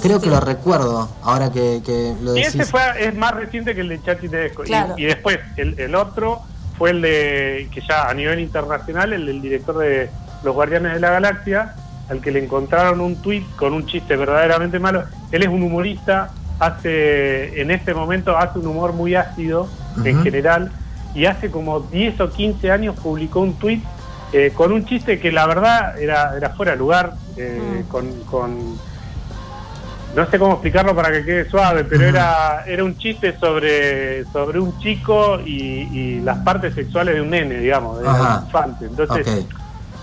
creo 0.02 0.22
que 0.22 0.30
lo 0.30 0.40
recuerdo 0.40 1.10
ahora 1.24 1.52
que, 1.52 1.82
lo 2.22 2.34
decís. 2.34 2.56
Y 2.56 2.60
ese 2.60 2.70
fue, 2.70 2.82
es 3.00 3.16
más 3.16 3.34
reciente 3.34 3.74
que 3.74 3.82
el 3.82 3.90
de 3.90 4.04
Chachi 4.04 4.30
Tedesco. 4.30 4.64
Y, 4.66 5.02
y, 5.02 5.06
después, 5.06 5.40
el, 5.58 5.80
el 5.80 5.96
otro 5.96 6.44
fue 6.78 6.92
el 6.92 7.02
de, 7.02 7.68
que 7.72 7.82
ya 7.82 8.10
a 8.10 8.14
nivel 8.14 8.40
internacional, 8.40 9.14
el 9.14 9.26
del 9.26 9.42
director 9.42 9.78
de 9.78 10.10
Los 10.44 10.54
Guardianes 10.54 10.94
de 10.94 11.00
la 11.00 11.12
Galaxia, 11.12 11.76
al 12.10 12.22
que 12.22 12.32
le 12.32 12.44
encontraron 12.44 13.02
un 13.02 13.16
tuit 13.22 13.44
con 13.56 13.74
un 13.74 13.86
chiste 13.86 14.16
verdaderamente 14.16 14.80
malo. 14.80 15.04
Él 15.32 15.44
es 15.44 15.50
un 15.50 15.64
humorista, 15.64 16.32
hace, 16.60 17.62
en 17.62 17.72
este 17.72 17.94
momento 17.94 18.38
hace 18.38 18.60
un 18.60 18.68
humor 18.68 18.94
muy 18.94 19.16
ácido 19.16 19.68
en 20.04 20.22
general, 20.24 20.72
y 21.14 21.26
hace 21.26 21.50
como 21.50 21.80
10 21.80 22.20
o 22.20 22.30
15 22.30 22.72
años 22.72 22.96
publicó 23.00 23.40
un 23.40 23.54
tuit 23.54 23.82
eh, 24.34 24.52
con 24.54 24.74
un 24.74 24.86
chiste 24.86 25.20
que 25.20 25.32
la 25.32 25.48
verdad 25.48 25.98
era, 25.98 26.36
era 26.36 26.50
fuera 26.50 26.74
de 26.74 26.78
lugar, 26.78 27.14
eh, 27.38 27.84
mm. 27.86 27.88
con, 27.90 28.24
con 28.24 28.78
no 30.16 30.30
sé 30.30 30.40
cómo 30.40 30.54
explicarlo 30.54 30.96
para 30.96 31.12
que 31.12 31.26
quede 31.26 31.50
suave, 31.50 31.84
pero 31.84 32.06
era, 32.06 32.64
era 32.66 32.84
un 32.84 32.98
chiste 32.98 33.38
sobre, 33.38 34.24
sobre 34.32 34.60
un 34.60 34.78
chico 34.80 35.40
y, 35.42 36.22
las 36.22 36.38
partes 36.40 36.74
sexuales 36.74 37.16
de 37.16 37.22
un 37.22 37.30
nene, 37.30 37.60
digamos, 37.60 38.00
de 38.00 38.08
un 38.08 38.16
infante. 38.16 38.86
Entonces, 38.86 39.46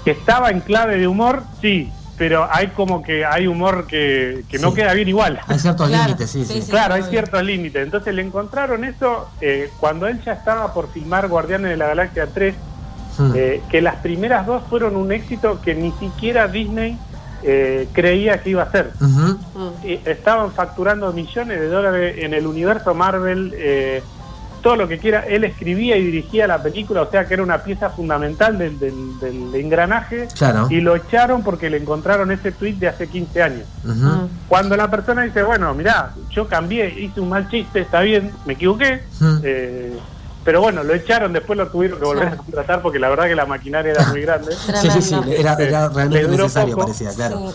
que 0.05 0.11
estaba 0.11 0.51
en 0.51 0.61
clave 0.61 0.99
de 0.99 1.09
humor, 1.09 1.43
sí, 1.61 1.91
pero 2.19 2.47
hay 2.51 2.69
como 2.69 3.03
que 3.03 3.25
hay 3.25 3.47
humor 3.47 3.87
que, 3.87 4.45
no 4.61 4.75
queda 4.75 4.93
bien 4.93 5.09
igual. 5.09 5.41
Hay 5.47 5.59
ciertos 5.59 5.91
límites, 5.91 6.31
sí, 6.31 6.45
sí, 6.45 6.63
Claro, 6.69 6.95
hay 6.95 7.03
ciertos 7.05 7.43
límites. 7.43 7.83
Entonces 7.83 8.15
le 8.15 8.23
encontraron 8.23 8.85
eso 8.85 9.31
eh, 9.41 9.71
cuando 9.81 10.07
él 10.07 10.23
ya 10.23 10.35
estaba 10.35 10.73
por 10.75 10.93
filmar 10.93 11.29
Guardianes 11.29 11.71
de 11.71 11.77
la 11.77 11.87
Galaxia 11.87 12.29
3, 12.33 12.55
hmm. 13.19 13.33
eh, 13.35 13.63
que 13.71 13.81
las 13.81 13.97
primeras 13.97 14.47
dos 14.47 14.63
fueron 14.69 14.95
un 14.95 15.11
éxito 15.11 15.61
que 15.63 15.75
ni 15.75 15.91
siquiera 15.93 16.49
Disney 16.49 16.99
eh, 17.43 17.89
creía 17.93 18.43
que 18.43 18.51
iba 18.51 18.63
a 18.63 18.71
ser. 18.71 18.93
estaban 20.05 20.53
facturando 20.53 21.13
millones 21.13 21.61
de 21.61 21.69
dólares 21.69 22.17
en 22.19 22.35
el 22.35 22.47
universo 22.47 22.95
Marvel. 22.95 23.53
Eh, 23.57 24.03
todo 24.63 24.77
lo 24.77 24.87
que 24.87 24.99
quiera, 24.99 25.27
él 25.27 25.43
escribía 25.45 25.97
y 25.97 26.05
dirigía 26.05 26.47
la 26.47 26.63
película, 26.63 27.03
o 27.03 27.11
sea 27.11 27.27
que 27.27 27.35
era 27.35 27.43
una 27.43 27.59
pieza 27.65 27.91
fundamental 27.91 28.57
del, 28.57 28.79
del, 28.79 29.55
engranaje, 29.55 30.29
y 30.71 30.81
lo 30.81 30.95
echaron 30.95 31.43
porque 31.43 31.69
le 31.69 31.79
encontraron 31.79 32.31
ese 32.31 32.53
tweet 32.53 32.75
de 32.75 32.89
hace 32.89 33.09
15 33.09 33.43
años. 33.43 33.67
Cuando 34.49 34.77
la 34.77 34.89
persona 34.89 35.23
dice, 35.23 35.43
bueno, 35.43 35.75
mirá, 35.75 36.15
yo 36.31 36.47
cambié, 36.47 37.01
hice 37.01 37.21
un 37.21 37.31
mal 37.31 37.51
chiste, 37.51 37.81
está 37.81 38.03
bien, 38.03 38.31
me 38.47 38.53
equivoqué, 38.53 39.03
eh, 39.43 39.99
pero 40.45 40.61
bueno, 40.61 40.83
lo 40.83 40.95
echaron, 40.95 41.33
después 41.33 41.57
lo 41.57 41.69
tuvieron 41.69 41.99
que 41.99 42.05
volver 42.05 42.29
a 42.29 42.37
contratar 42.37 42.83
porque 42.83 42.99
la 42.99 43.09
verdad 43.09 43.27
que 43.27 43.35
la 43.35 43.47
maquinaria 43.47 43.93
era 43.93 44.07
muy 44.09 44.23
grande. 44.23 44.55
sí, 44.81 44.91
sí, 44.91 45.03
sí, 45.03 45.15
era, 45.37 45.55
realmente 45.57 46.29
necesario, 46.29 46.77
parecía, 46.77 47.11
claro. 47.15 47.53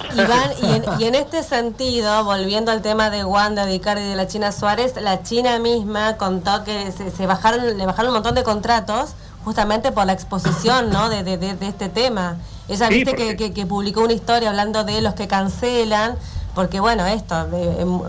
y, 0.99 1.03
en, 1.03 1.15
este 1.15 1.43
sentido, 1.43 2.23
volviendo 2.23 2.71
al 2.71 2.81
tema 2.81 3.09
de 3.09 3.25
Wanda, 3.25 3.65
de 3.65 3.75
Icardi 3.75 4.03
y 4.03 4.09
de 4.09 4.15
la 4.15 4.27
China 4.27 4.51
Suárez, 4.51 4.95
la 5.01 5.21
China 5.23 5.59
misma 5.59 6.17
contó 6.17 6.63
que 6.63 6.91
se, 6.91 7.27
bajaron, 7.27 7.77
le 7.77 7.85
bajaron 7.85 8.09
un 8.09 8.15
montón 8.15 8.35
de 8.35 8.43
contratos 8.43 9.11
justamente 9.43 9.91
por 9.91 10.05
la 10.05 10.13
exposición 10.13 10.89
¿no? 10.89 11.09
de, 11.09 11.23
de, 11.23 11.37
de, 11.37 11.67
este 11.67 11.89
tema. 11.89 12.37
Ella 12.67 12.89
viste 12.89 13.15
que, 13.15 13.53
que 13.53 13.65
publicó 13.65 14.01
una 14.01 14.13
historia 14.13 14.49
hablando 14.49 14.83
de 14.83 15.01
los 15.01 15.13
que 15.13 15.27
cancelan 15.27 16.15
porque 16.57 16.79
bueno, 16.79 17.05
esto, 17.05 17.35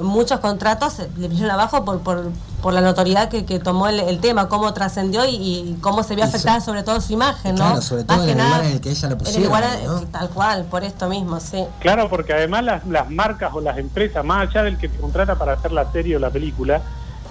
muchos 0.00 0.40
contratos 0.40 1.00
le 1.18 1.28
vinieron 1.28 1.50
abajo 1.50 1.84
por, 1.84 2.00
por, 2.00 2.30
por 2.62 2.72
la 2.72 2.80
notoriedad 2.80 3.28
que, 3.28 3.42
tomó 3.58 3.88
el, 3.88 4.20
tema, 4.20 4.48
cómo 4.48 4.72
trascendió 4.72 5.26
y, 5.26 5.76
cómo 5.82 6.02
se 6.02 6.14
vio 6.14 6.24
afectada 6.24 6.62
sobre 6.62 6.82
todo 6.82 6.98
su 7.02 7.12
imagen, 7.12 7.56
¿no? 7.56 7.66
Claro, 7.66 7.82
sobre 7.82 8.04
todo 8.04 8.22
en 8.24 8.30
el 8.30 8.38
lugar 8.38 8.64
en 8.64 8.72
el 8.72 8.80
que 8.80 8.90
ella 8.92 9.10
lo 9.10 9.18
pusieron, 9.18 10.06
Tal 10.10 10.30
cual, 10.30 10.64
por 10.64 10.82
esto 10.82 11.10
mismo, 11.10 11.40
sí. 11.40 11.62
Claro, 11.80 12.08
porque 12.08 12.32
además 12.32 12.64
las, 12.64 12.86
las 12.86 13.10
marcas 13.10 13.50
o 13.52 13.60
las 13.60 13.76
empresas, 13.76 14.24
más 14.24 14.48
allá 14.48 14.62
del 14.62 14.78
que 14.78 14.88
te 14.88 14.96
contrata 14.96 15.34
para 15.34 15.52
hacer 15.52 15.70
la 15.70 15.92
serie 15.92 16.16
o 16.16 16.18
la 16.18 16.30
película, 16.30 16.80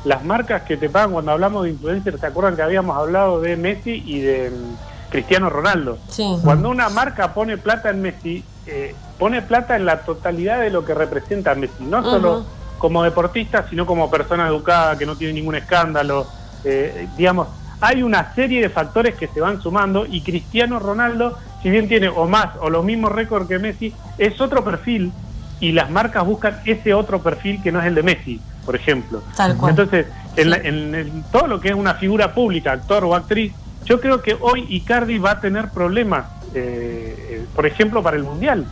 las 0.05 0.23
marcas 0.23 0.61
que 0.61 0.77
te 0.77 0.87
pagan 0.87 1.13
cuando 1.13 1.31
hablamos 1.31 1.63
de 1.63 1.71
influencers, 1.71 2.19
¿se 2.19 2.27
acuerdan 2.27 2.55
que 2.55 2.61
habíamos 2.61 2.95
hablado 2.95 3.41
de 3.41 3.57
Messi 3.57 4.03
y 4.05 4.19
de 4.19 4.51
mm, 4.51 5.09
Cristiano 5.09 5.49
Ronaldo? 5.49 5.97
Sí. 6.09 6.37
Cuando 6.43 6.69
una 6.69 6.89
marca 6.89 7.33
pone 7.33 7.57
plata 7.57 7.89
en 7.89 8.03
Messi, 8.03 8.45
eh, 8.67 8.95
pone 9.17 9.41
plata 9.41 9.75
en 9.75 9.85
la 9.85 10.01
totalidad 10.01 10.59
de 10.61 10.69
lo 10.69 10.85
que 10.85 10.93
representa 10.93 11.55
Messi, 11.55 11.83
no 11.83 12.03
solo 12.03 12.45
como 12.77 13.03
deportista, 13.03 13.65
sino 13.69 13.85
como 13.85 14.09
persona 14.09 14.47
educada 14.47 14.97
que 14.97 15.05
no 15.05 15.15
tiene 15.15 15.33
ningún 15.33 15.55
escándalo. 15.55 16.27
Eh, 16.63 17.07
digamos, 17.17 17.47
hay 17.81 18.03
una 18.03 18.33
serie 18.33 18.61
de 18.61 18.69
factores 18.69 19.15
que 19.15 19.27
se 19.27 19.41
van 19.41 19.61
sumando 19.61 20.05
y 20.05 20.21
Cristiano 20.21 20.79
Ronaldo, 20.79 21.37
si 21.61 21.69
bien 21.69 21.87
tiene 21.87 22.07
o 22.09 22.27
más 22.27 22.49
o 22.61 22.69
los 22.69 22.83
mismos 22.83 23.11
récords 23.11 23.47
que 23.47 23.59
Messi, 23.59 23.93
es 24.17 24.39
otro 24.41 24.63
perfil 24.63 25.11
y 25.59 25.71
las 25.71 25.89
marcas 25.89 26.25
buscan 26.25 26.59
ese 26.65 26.93
otro 26.93 27.21
perfil 27.21 27.61
que 27.61 27.71
no 27.71 27.79
es 27.79 27.87
el 27.87 27.95
de 27.95 28.03
Messi, 28.03 28.41
por 28.65 28.75
ejemplo. 28.75 29.23
Entonces, 29.67 30.07
en, 30.35 31.23
todo 31.31 31.47
lo 31.47 31.59
que 31.59 31.69
es 31.69 31.75
una 31.75 31.95
figura 31.95 32.33
pública, 32.33 32.73
actor 32.73 33.03
o 33.05 33.15
actriz, 33.15 33.53
yo 33.85 33.99
creo 33.99 34.21
que 34.21 34.37
hoy 34.39 34.65
Icardi 34.69 35.17
va 35.17 35.31
a 35.31 35.39
tener 35.39 35.69
problemas, 35.69 36.25
eh, 36.57 37.15
eh, 37.29 37.45
por 37.55 37.65
ejemplo, 37.65 38.01
para 38.03 38.17
el 38.17 38.23
Mundial 38.23 38.65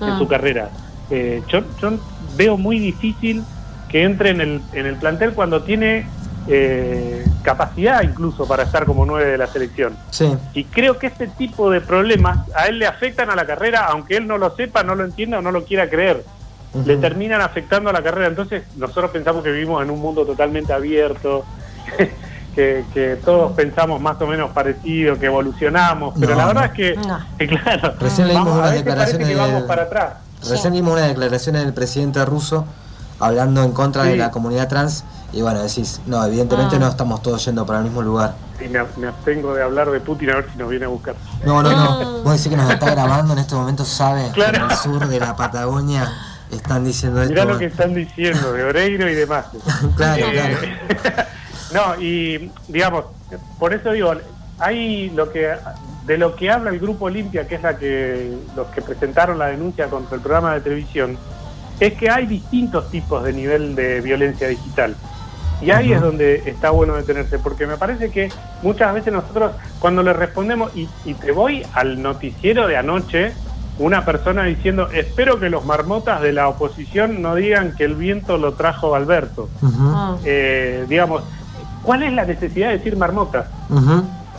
en 0.00 0.08
ah. 0.08 0.18
su 0.18 0.26
carrera. 0.28 0.70
Eh, 1.10 1.42
yo, 1.48 1.62
veo 2.36 2.56
muy 2.56 2.78
difícil 2.78 3.44
que 3.88 4.02
entre 4.02 4.30
en 4.30 4.40
el, 4.40 4.60
en 4.72 4.86
el 4.86 4.96
plantel 4.96 5.34
cuando 5.34 5.62
tiene 5.62 6.06
eh, 6.48 7.24
capacidad 7.42 8.02
incluso 8.02 8.46
para 8.46 8.64
estar 8.64 8.84
como 8.84 9.06
nueve 9.06 9.30
de 9.30 9.38
la 9.38 9.46
selección. 9.46 9.96
Y 10.52 10.64
creo 10.64 10.98
que 10.98 11.06
este 11.06 11.26
tipo 11.26 11.70
de 11.70 11.80
problemas 11.80 12.38
a 12.54 12.66
él 12.66 12.78
le 12.78 12.86
afectan 12.86 13.30
a 13.30 13.36
la 13.36 13.46
carrera, 13.46 13.86
aunque 13.86 14.16
él 14.16 14.26
no 14.26 14.38
lo 14.38 14.54
sepa, 14.56 14.82
no 14.82 14.94
lo 14.94 15.04
entienda 15.04 15.38
o 15.38 15.42
no 15.42 15.52
lo 15.52 15.64
quiera 15.64 15.88
creer. 15.88 16.24
Le 16.84 16.96
terminan 16.96 17.40
afectando 17.40 17.90
a 17.90 17.92
la 17.92 18.02
carrera. 18.02 18.26
Entonces 18.26 18.64
nosotros 18.76 19.12
pensamos 19.12 19.44
que 19.44 19.52
vivimos 19.52 19.80
en 19.80 19.90
un 19.90 20.00
mundo 20.00 20.26
totalmente 20.26 20.72
abierto. 20.72 21.44
Que, 22.54 23.18
todos 23.24 23.52
pensamos 23.52 24.00
más 24.00 24.20
o 24.20 24.26
menos 24.26 24.50
parecido, 24.50 25.18
que 25.18 25.26
evolucionamos, 25.26 26.14
pero 26.18 26.34
la 26.34 26.46
verdad 26.46 26.66
es 26.66 26.72
que, 27.38 27.46
claro, 27.46 27.94
recién 27.98 28.28
leímos 28.28 28.56
unas 28.56 28.72
declaraciones 28.72 29.28
que 29.28 29.34
vamos 29.34 29.62
para 29.64 29.82
atrás. 29.82 30.14
Recién 30.48 30.72
vimos 30.72 30.92
una 30.92 31.06
declaración 31.06 31.56
del 31.56 31.72
presidente 31.72 32.24
ruso 32.24 32.66
hablando 33.18 33.62
en 33.62 33.72
contra 33.72 34.04
de 34.04 34.16
la 34.16 34.30
comunidad 34.30 34.68
trans 34.68 35.04
y 35.32 35.42
bueno, 35.42 35.62
decís, 35.62 36.00
no, 36.06 36.24
evidentemente 36.24 36.76
ah. 36.76 36.78
no 36.78 36.88
estamos 36.88 37.20
todos 37.22 37.44
yendo 37.44 37.66
para 37.66 37.80
el 37.80 37.84
mismo 37.84 38.02
lugar. 38.02 38.34
Y 38.64 38.68
me, 38.68 38.78
abstengo 38.78 39.52
de 39.54 39.64
hablar 39.64 39.90
de 39.90 39.98
Putin 39.98 40.30
a 40.30 40.36
ver 40.36 40.46
si 40.52 40.58
nos 40.58 40.70
viene 40.70 40.84
a 40.84 40.88
buscar. 40.88 41.16
No, 41.44 41.60
no, 41.60 41.70
no. 41.70 41.76
Ah. 41.76 42.20
Vos 42.22 42.32
decís 42.36 42.48
que 42.48 42.56
nos 42.56 42.70
está 42.70 42.90
grabando 42.90 43.32
en 43.32 43.40
este 43.40 43.56
momento, 43.56 43.84
¿sabe? 43.84 44.30
Que 44.32 44.44
en 44.44 44.54
el 44.54 44.70
sur 44.76 45.08
de 45.08 45.18
la 45.18 45.34
Patagonia 45.34 46.08
están 46.52 46.84
diciendo 46.84 47.20
esto. 47.20 47.32
Mirá 47.32 47.44
lo 47.46 47.58
que 47.58 47.66
están 47.66 47.94
diciendo 47.94 48.52
de 48.52 48.62
Oreiro 48.62 49.10
y 49.10 49.14
demás. 49.14 49.46
claro, 49.96 50.26
claro. 50.30 50.58
no, 51.74 52.00
y 52.00 52.52
digamos, 52.68 53.06
por 53.58 53.74
eso 53.74 53.90
digo, 53.90 54.12
hay 54.60 55.10
lo 55.10 55.30
que 55.32 55.52
de 56.06 56.18
lo 56.18 56.36
que 56.36 56.50
habla 56.50 56.70
el 56.70 56.78
grupo 56.78 57.06
Olimpia, 57.06 57.48
que 57.48 57.56
es 57.56 57.62
la 57.62 57.76
que 57.76 58.32
los 58.54 58.68
que 58.68 58.80
presentaron 58.80 59.38
la 59.38 59.46
denuncia 59.46 59.88
contra 59.88 60.14
el 60.14 60.22
programa 60.22 60.54
de 60.54 60.60
televisión, 60.60 61.18
es 61.80 61.94
que 61.94 62.10
hay 62.10 62.26
distintos 62.26 62.90
tipos 62.90 63.24
de 63.24 63.32
nivel 63.32 63.74
de 63.74 64.00
violencia 64.00 64.46
digital. 64.46 64.94
Y 65.60 65.70
ahí 65.70 65.92
es 65.92 66.00
donde 66.00 66.42
está 66.46 66.70
bueno 66.70 66.94
detenerse, 66.94 67.38
porque 67.38 67.66
me 67.66 67.76
parece 67.76 68.10
que 68.10 68.30
muchas 68.62 68.94
veces 68.94 69.12
nosotros 69.12 69.52
cuando 69.80 70.02
le 70.02 70.12
respondemos, 70.12 70.70
y, 70.76 70.86
te 71.14 71.32
voy 71.32 71.66
al 71.72 72.02
noticiero 72.02 72.68
de 72.68 72.76
anoche, 72.76 73.32
una 73.78 74.04
persona 74.04 74.44
diciendo, 74.44 74.88
espero 74.92 75.40
que 75.40 75.50
los 75.50 75.64
marmotas 75.64 76.20
de 76.20 76.32
la 76.32 76.48
oposición 76.48 77.20
no 77.22 77.34
digan 77.34 77.74
que 77.74 77.84
el 77.84 77.94
viento 77.94 78.36
lo 78.36 78.52
trajo 78.52 78.94
Alberto. 78.94 79.48
Eh, 80.24 80.84
digamos, 80.88 81.24
¿cuál 81.84 82.02
es 82.02 82.12
la 82.12 82.24
necesidad 82.24 82.68
de 82.68 82.78
decir 82.78 82.96
marmota? 82.96 83.48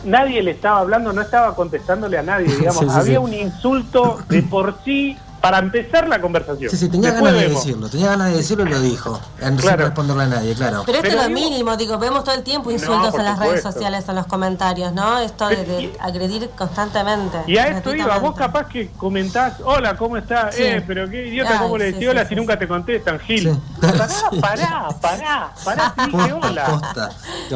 nadie 0.04 0.42
le 0.42 0.52
estaba 0.52 0.78
hablando, 0.78 1.12
no 1.12 1.20
estaba 1.20 1.54
contestándole 1.54 2.18
a 2.18 2.22
nadie, 2.22 2.46
digamos, 2.58 2.88
había 2.94 3.20
un 3.20 3.34
insulto 3.34 4.18
de 4.28 4.42
por 4.42 4.76
sí 4.84 5.16
para 5.46 5.60
empezar 5.60 6.08
la 6.08 6.20
conversación. 6.20 6.68
Sí, 6.68 6.76
sí, 6.76 6.88
tenía 6.88 7.12
ganas 7.12 7.34
de 7.34 7.48
decirlo, 7.48 7.88
tenía 7.88 8.08
ganas 8.08 8.32
de 8.32 8.38
decirlo 8.38 8.66
y 8.66 8.68
lo 8.68 8.80
dijo, 8.80 9.20
sin 9.40 9.56
responderle 9.58 10.24
a 10.24 10.26
nadie, 10.26 10.54
claro. 10.56 10.82
Pero 10.84 10.98
esto 10.98 11.08
es 11.10 11.22
lo 11.22 11.30
mínimo, 11.30 11.76
digo, 11.76 11.98
vemos 11.98 12.24
todo 12.24 12.34
el 12.34 12.42
tiempo 12.42 12.72
insultos 12.72 13.14
en 13.14 13.24
las 13.24 13.38
redes 13.38 13.62
sociales, 13.62 14.08
en 14.08 14.16
los 14.16 14.26
comentarios, 14.26 14.92
¿no? 14.92 15.20
Esto 15.20 15.46
de, 15.46 15.96
agredir 16.00 16.50
constantemente. 16.58 17.38
Y 17.46 17.58
a 17.58 17.68
esto 17.68 17.94
iba, 17.94 18.18
vos 18.18 18.34
capaz 18.34 18.66
que 18.66 18.88
comentás, 18.96 19.60
hola, 19.62 19.96
¿cómo 19.96 20.16
estás? 20.16 20.58
Eh, 20.58 20.82
pero 20.84 21.08
qué 21.08 21.28
idiota, 21.28 21.60
¿cómo 21.60 21.78
le 21.78 21.92
decís 21.92 22.08
hola 22.08 22.26
si 22.26 22.34
nunca 22.34 22.58
te 22.58 22.66
contestan, 22.66 23.20
Gil? 23.20 23.56
Pará, 23.80 24.08
pará, 24.40 24.88
pará, 25.00 25.52
pará, 25.64 25.94
dije 26.06 26.32
hola. 26.32 26.82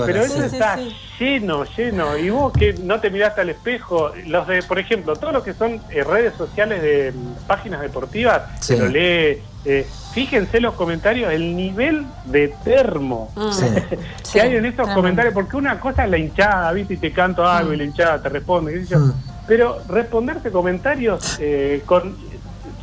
Pero 0.06 0.25
eso 0.25 0.44
está 0.44 0.78
lleno, 1.20 1.64
lleno. 1.76 2.16
Y 2.16 2.30
vos 2.30 2.52
que 2.52 2.72
no 2.72 2.98
te 2.98 3.10
miraste 3.10 3.42
al 3.42 3.50
espejo, 3.50 4.10
los 4.26 4.46
de, 4.48 4.62
por 4.62 4.78
ejemplo, 4.78 5.14
todos 5.14 5.32
los 5.32 5.44
que 5.44 5.52
son 5.52 5.80
eh, 5.90 6.02
redes 6.02 6.34
sociales 6.34 6.82
de 6.82 7.12
mm, 7.12 7.46
páginas 7.46 7.82
deportivas, 7.82 8.42
se 8.60 8.78
lo 8.78 8.88
lee. 8.88 9.42
Eh, 9.66 9.86
fíjense 10.14 10.58
los 10.58 10.72
comentarios, 10.74 11.30
el 11.30 11.54
nivel 11.54 12.06
de 12.24 12.48
termo 12.64 13.30
mm. 13.36 13.50
que 14.32 14.40
hay 14.40 14.56
en 14.56 14.64
esos 14.64 14.88
comentarios, 14.88 15.34
porque 15.34 15.56
una 15.56 15.78
cosa 15.78 16.04
es 16.04 16.10
la 16.10 16.18
hinchada, 16.18 16.72
¿viste? 16.72 16.94
Y 16.94 16.96
te 16.96 17.12
canto 17.12 17.46
algo 17.46 17.74
y 17.74 17.76
la 17.76 17.84
hinchada 17.84 18.22
te 18.22 18.30
responde, 18.30 18.72
qué 18.72 18.84
sé 18.84 18.86
yo. 18.86 18.98
Mm. 18.98 19.12
Pero 19.46 19.78
responderse 19.88 20.50
comentarios 20.50 21.36
eh, 21.40 21.82
con 21.84 22.16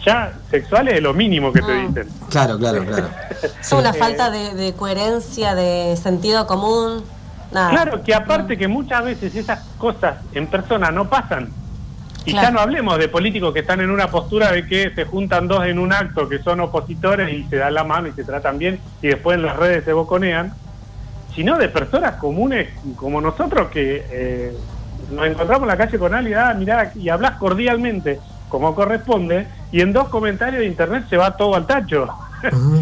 ya 0.06 0.34
sexuales 0.51 0.96
es 0.96 1.01
lo 1.01 1.13
mínimo 1.13 1.51
que 1.51 1.62
te 1.62 1.74
dicen. 1.74 2.08
Claro, 2.29 2.58
claro, 2.58 2.86
claro. 2.86 3.10
Es 3.60 3.72
una 3.72 3.94
falta 3.94 4.29
de, 4.29 4.53
de 4.53 4.74
coherencia, 4.74 5.56
de 5.56 5.98
sentido 5.98 6.46
común. 6.46 7.03
Claro, 7.50 8.04
que 8.04 8.13
aparte 8.13 8.58
que 8.58 8.68
muchas 8.68 9.04
veces 9.04 9.36
esas 9.36 9.60
cosas 9.77 10.18
en 10.34 10.48
persona 10.48 10.92
no 10.92 11.10
pasan. 11.10 11.50
Y 12.25 12.34
ya 12.34 12.51
no 12.51 12.60
hablemos 12.60 12.98
de 12.98 13.08
políticos 13.08 13.54
que 13.54 13.62
están 13.62 13.80
en 13.80 13.89
una 13.89 14.10
postura 14.10 14.51
de 14.51 14.68
que 14.68 14.92
se 14.94 15.06
juntan 15.06 15.48
dos 15.48 15.66
en 15.66 15.80
un 15.80 15.94
acto 15.94 16.27
que 16.27 16.39
son 16.39 16.60
opositores 16.60 17.34
y 17.34 17.46
se 17.46 17.56
dan 17.56 17.74
la 17.74 17.86
mano 17.86 18.10
y 18.10 18.12
se 18.12 18.25
tratan 18.25 18.58
bien 18.58 18.82
y 19.01 19.08
después 19.08 19.38
en 19.38 19.44
las 19.44 19.56
redes 19.56 19.86
se 19.86 19.94
boconean, 19.94 20.54
sino 21.34 21.58
de 21.58 21.70
personas 21.70 22.16
comunes 22.16 22.68
como 22.98 23.22
nosotros 23.22 23.70
que 23.70 24.06
eh, 24.10 24.58
nos 25.10 25.25
encontramos 25.25 25.62
en 25.62 25.68
la 25.70 25.77
calle 25.77 25.98
con 25.98 26.13
alguien, 26.13 26.38
ah, 26.38 26.92
y 26.96 27.08
hablas 27.08 27.38
cordialmente 27.38 28.20
como 28.50 28.75
corresponde 28.75 29.48
y 29.72 29.80
en 29.80 29.94
dos 29.94 30.10
comentarios 30.10 30.60
de 30.60 30.68
internet 30.68 31.06
se 31.10 31.16
va 31.16 31.38
todo 31.38 31.56
al 31.56 31.66
tacho 31.66 32.10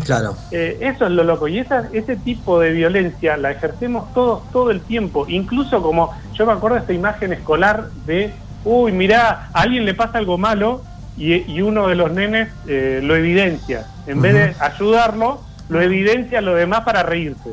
claro. 0.03 0.35
Eh, 0.51 0.77
eso 0.81 1.05
es 1.05 1.11
lo 1.11 1.23
loco. 1.23 1.47
Y 1.47 1.59
esa, 1.59 1.89
ese 1.91 2.15
tipo 2.15 2.59
de 2.59 2.71
violencia 2.71 3.37
la 3.37 3.51
ejercemos 3.51 4.13
todos 4.13 4.49
todo 4.51 4.71
el 4.71 4.81
tiempo. 4.81 5.25
Incluso 5.27 5.81
como 5.81 6.13
yo 6.33 6.45
me 6.45 6.53
acuerdo 6.53 6.75
de 6.75 6.81
esta 6.81 6.93
imagen 6.93 7.33
escolar 7.33 7.89
de, 8.05 8.33
uy, 8.63 8.91
mirá, 8.91 9.49
a 9.53 9.61
alguien 9.61 9.85
le 9.85 9.93
pasa 9.93 10.17
algo 10.17 10.37
malo 10.37 10.81
y, 11.17 11.61
uno 11.61 11.87
de 11.87 11.95
los 11.95 12.11
nenes 12.11 12.49
eh, 12.67 12.99
lo 13.03 13.15
evidencia. 13.15 13.85
En 14.07 14.21
vez 14.21 14.33
de 14.33 14.55
ayudarlo, 14.63 15.41
lo 15.69 15.81
evidencia 15.81 16.39
a 16.39 16.41
lo 16.41 16.55
demás 16.55 16.81
para 16.81 17.03
reírse. 17.03 17.51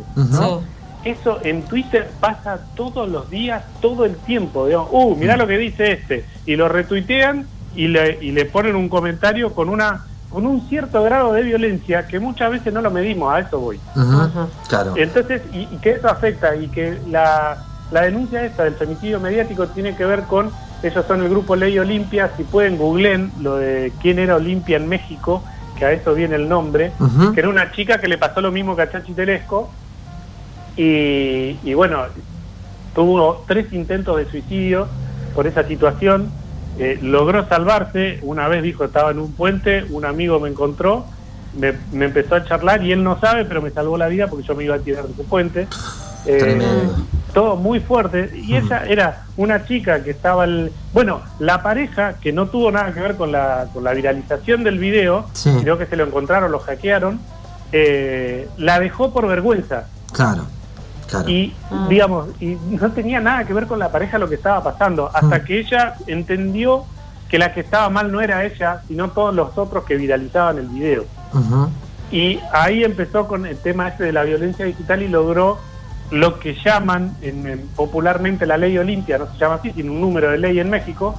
Eso 1.04 1.40
en 1.42 1.62
Twitter 1.62 2.09
pasa 2.21 2.61
todos 2.76 3.09
los 3.09 3.28
días, 3.28 3.64
todo 3.80 4.04
el 4.04 4.14
tiempo. 4.16 4.66
Digo, 4.66 4.88
uh, 4.92 5.16
mirá 5.16 5.37
lo 5.37 5.47
que 5.47 5.59
dice 5.59 5.92
este. 5.92 6.25
Y 6.47 6.54
lo 6.56 6.68
retuitean 6.68 7.47
y 7.75 7.88
le, 7.88 8.18
y 8.21 8.30
le 8.30 8.44
ponen 8.44 8.76
un 8.76 8.88
comentario 8.88 9.52
con 9.52 9.68
una 9.68 10.04
con 10.33 10.47
un 10.47 10.67
cierto 10.69 11.03
grado 11.03 11.35
de 11.35 11.43
violencia 11.43 12.07
que 12.07 12.19
muchas 12.19 12.51
veces 12.51 12.73
no 12.73 12.81
lo 12.81 12.91
medimos, 12.91 13.33
a 13.33 13.41
eso 13.41 13.61
voy. 13.61 13.79
Claro. 14.69 14.95
Entonces, 14.97 15.43
y, 15.53 15.67
que 15.77 15.91
eso 15.91 16.09
afecta 16.09 16.57
y 16.57 16.69
que 16.69 16.99
la, 17.09 17.65
la 17.91 18.03
denuncia 18.03 18.45
esta 18.45 18.65
del 18.65 18.75
femicidio 18.75 19.21
mediático 19.21 19.69
tiene 19.69 19.95
que 19.95 20.05
ver 20.05 20.23
con, 20.23 20.51
ellos 20.83 21.05
son 21.07 21.23
el 21.23 21.29
grupo 21.29 21.55
Ley 21.55 21.79
Olimpia, 21.79 22.31
si 22.37 22.45
pueden 22.45 22.79
googleen 22.79 23.31
lo 23.41 23.57
de 23.57 23.93
quién 24.01 24.19
era 24.19 24.37
Olimpia 24.37 24.79
en 24.79 24.89
México, 24.89 25.43
que 25.79 25.85
a 25.85 25.93
eso 25.93 26.15
viene 26.15 26.37
el 26.37 26.49
nombre, 26.49 26.93
que 27.35 27.41
era 27.41 27.49
una 27.49 27.71
chica 27.73 27.99
que 27.99 28.09
le 28.09 28.17
pasó 28.17 28.41
lo 28.41 28.51
mismo 28.51 28.75
que 28.75 28.83
a 28.83 28.91
Chachi 28.91 29.12
Telesco, 29.12 29.71
y, 30.77 31.59
y 31.62 31.75
bueno, 31.75 32.05
tuvo 32.95 33.45
tres 33.47 33.71
intentos 33.73 34.17
de 34.17 34.31
suicidio 34.31 34.89
por 35.35 35.47
esa 35.47 35.65
situación, 35.65 36.31
eh, 36.79 36.99
logró 37.02 37.47
salvarse, 37.49 38.19
una 38.23 38.49
vez 38.49 38.62
dijo 38.62 38.85
estaba 38.85 39.11
en 39.11 39.19
un 39.19 39.33
puente, 39.33 39.85
un 39.91 40.05
amigo 40.05 40.41
me 40.41 40.49
encontró, 40.49 41.07
me, 41.59 41.75
empezó 42.05 42.37
a 42.37 42.45
charlar 42.45 42.83
y 42.83 42.93
él 42.93 43.02
no 43.02 43.21
sabe, 43.21 43.45
pero 43.45 43.61
me 43.61 43.71
salvó 43.71 43.99
la 43.99 44.09
vida 44.09 44.29
porque 44.29 44.47
yo 44.47 44.55
me 44.55 44.64
iba 44.64 44.76
a 44.76 44.79
tirar 44.79 45.05
de 45.05 45.12
ese 45.12 45.25
puente. 45.25 45.69
Eh, 46.25 46.59
todo 47.33 47.57
muy 47.57 47.81
fuerte. 47.81 48.31
Y 48.35 48.57
ella 48.57 48.85
era 48.87 49.25
una 49.37 49.64
chica 49.64 50.02
que 50.02 50.11
estaba... 50.11 50.45
El, 50.45 50.73
bueno, 50.93 51.23
la 51.38 51.62
pareja, 51.62 52.14
que 52.14 52.33
no 52.33 52.47
tuvo 52.47 52.71
nada 52.71 52.93
que 52.93 53.00
ver 53.00 53.17
con 53.17 53.33
la, 53.33 53.67
con 53.73 53.85
la 53.85 53.93
viralización 53.93 54.64
del 54.64 54.79
video, 54.79 55.26
sino 55.33 55.79
que 55.79 55.87
se 55.87 55.97
lo 55.97 56.05
encontraron, 56.05 56.52
lo 56.52 56.59
hackearon, 56.61 57.21
eh, 57.73 58.49
la 58.59 58.79
dejó 58.81 59.12
por 59.12 59.26
vergüenza. 59.26 59.87
Claro. 60.12 60.47
Y, 61.26 61.54
ah. 61.71 61.87
digamos, 61.88 62.28
y 62.40 62.57
no 62.71 62.90
tenía 62.92 63.21
nada 63.21 63.45
que 63.45 63.52
ver 63.52 63.66
con 63.66 63.78
la 63.78 63.90
pareja 63.90 64.19
lo 64.19 64.28
que 64.28 64.37
estaba 64.37 64.62
pasando, 64.62 65.11
hasta 65.12 65.38
mm. 65.38 65.45
que 65.45 65.61
ella 65.61 65.95
entendió 66.07 66.85
que 67.28 67.38
la 67.38 67.54
que 67.54 67.61
estaba 67.61 67.88
mal 67.88 68.12
no 68.12 68.21
era 68.21 68.45
ella, 68.45 68.83
sino 68.87 69.11
todos 69.11 69.35
los 69.35 69.57
otros 69.57 69.85
que 69.85 69.97
viralizaban 69.97 70.59
el 70.59 70.69
video. 70.69 71.04
Y 72.11 72.38
ahí 72.52 72.85
empezó 72.85 73.26
con 73.26 73.47
el 73.47 73.57
tema 73.57 73.88
este 73.88 74.04
de 74.04 74.12
la 74.12 74.23
violencia 74.23 74.66
digital 74.66 75.02
y 75.02 75.09
logró 75.09 75.59
lo 76.11 76.38
que 76.38 76.54
llaman 76.62 77.16
en, 77.23 77.66
popularmente 77.75 78.45
la 78.45 78.59
ley 78.59 78.76
Olimpia, 78.76 79.16
no 79.16 79.33
se 79.33 79.38
llama 79.38 79.54
así, 79.54 79.73
tiene 79.73 79.90
un 79.90 80.00
número 80.02 80.31
de 80.31 80.37
ley 80.38 80.61
en 80.61 80.69
México, 80.69 81.19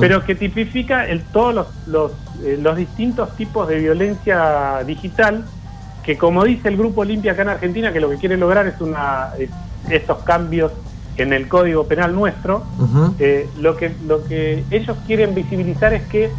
pero 0.00 0.24
que 0.24 0.34
tipifica 0.34 1.06
el, 1.06 1.22
todos 1.22 1.54
los, 1.54 1.66
los, 1.86 2.12
eh, 2.42 2.58
los 2.58 2.74
distintos 2.74 3.36
tipos 3.36 3.68
de 3.68 3.78
violencia 3.78 4.82
digital 4.86 5.44
que 6.02 6.18
como 6.18 6.44
dice 6.44 6.68
el 6.68 6.76
Grupo 6.76 7.02
Olimpia 7.02 7.32
acá 7.32 7.42
en 7.42 7.48
Argentina, 7.50 7.92
que 7.92 8.00
lo 8.00 8.10
que 8.10 8.16
quiere 8.16 8.36
lograr 8.36 8.66
es 8.66 8.80
una 8.80 9.30
estos 9.90 10.18
cambios 10.18 10.72
en 11.16 11.32
el 11.32 11.48
código 11.48 11.86
penal 11.86 12.14
nuestro, 12.14 12.64
eh, 13.18 13.48
lo, 13.60 13.76
que, 13.76 13.94
lo 14.06 14.24
que 14.24 14.64
ellos 14.70 14.96
quieren 15.06 15.34
visibilizar 15.34 15.92
es 15.92 16.02
que 16.04 16.30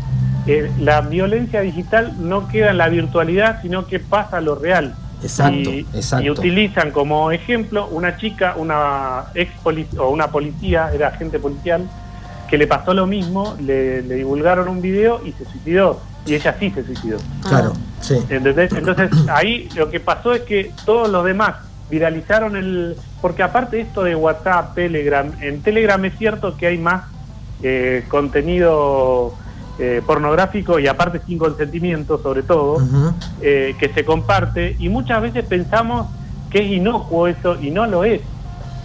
eh, 0.47 0.71
la 0.79 1.01
violencia 1.01 1.61
digital 1.61 2.15
no 2.19 2.47
queda 2.47 2.71
en 2.71 2.77
la 2.77 2.89
virtualidad, 2.89 3.61
sino 3.61 3.85
que 3.85 3.99
pasa 3.99 4.37
a 4.37 4.41
lo 4.41 4.55
real. 4.55 4.95
Exacto, 5.21 5.69
y, 5.69 5.87
exacto. 5.93 6.25
y 6.25 6.29
utilizan 6.29 6.91
como 6.91 7.31
ejemplo 7.31 7.87
una 7.87 8.17
chica, 8.17 8.55
una 8.57 9.25
ex 9.35 9.51
o 9.97 10.09
una 10.09 10.27
policía, 10.27 10.91
era 10.93 11.09
agente 11.09 11.39
policial, 11.39 11.87
que 12.49 12.57
le 12.57 12.67
pasó 12.67 12.93
lo 12.93 13.07
mismo, 13.07 13.55
le, 13.61 14.01
le 14.01 14.15
divulgaron 14.15 14.67
un 14.67 14.81
video 14.81 15.21
y 15.23 15.31
se 15.31 15.45
suicidó 15.45 16.01
y 16.25 16.35
ella 16.35 16.55
sí 16.59 16.69
se 16.71 16.83
suicidó. 16.83 17.17
Claro, 17.47 17.73
sí. 18.03 18.15
Entonces 18.29 18.71
ahí 19.29 19.69
lo 19.75 19.89
que 19.89 19.99
pasó 19.99 20.33
es 20.33 20.41
que 20.41 20.71
todos 20.85 21.09
los 21.09 21.25
demás 21.25 21.55
viralizaron 21.89 22.55
el... 22.55 22.95
Porque 23.21 23.43
aparte 23.43 23.77
de 23.77 23.83
esto 23.83 24.03
de 24.03 24.15
WhatsApp, 24.15 24.75
Telegram, 24.75 25.31
en 25.41 25.61
Telegram 25.61 26.03
es 26.05 26.17
cierto 26.17 26.57
que 26.57 26.67
hay 26.67 26.77
más 26.77 27.03
eh, 27.61 28.03
contenido 28.09 29.33
eh, 29.79 30.01
pornográfico 30.05 30.77
y 30.79 30.87
aparte 30.87 31.19
sin 31.25 31.37
consentimiento 31.37 32.21
sobre 32.21 32.43
todo, 32.43 32.77
eh, 33.41 33.75
que 33.79 33.89
se 33.89 34.05
comparte 34.05 34.75
y 34.77 34.89
muchas 34.89 35.21
veces 35.21 35.45
pensamos 35.45 36.07
que 36.51 36.59
es 36.59 36.71
inocuo 36.71 37.27
eso 37.27 37.57
y 37.59 37.71
no 37.71 37.87
lo 37.87 38.03
es. 38.03 38.21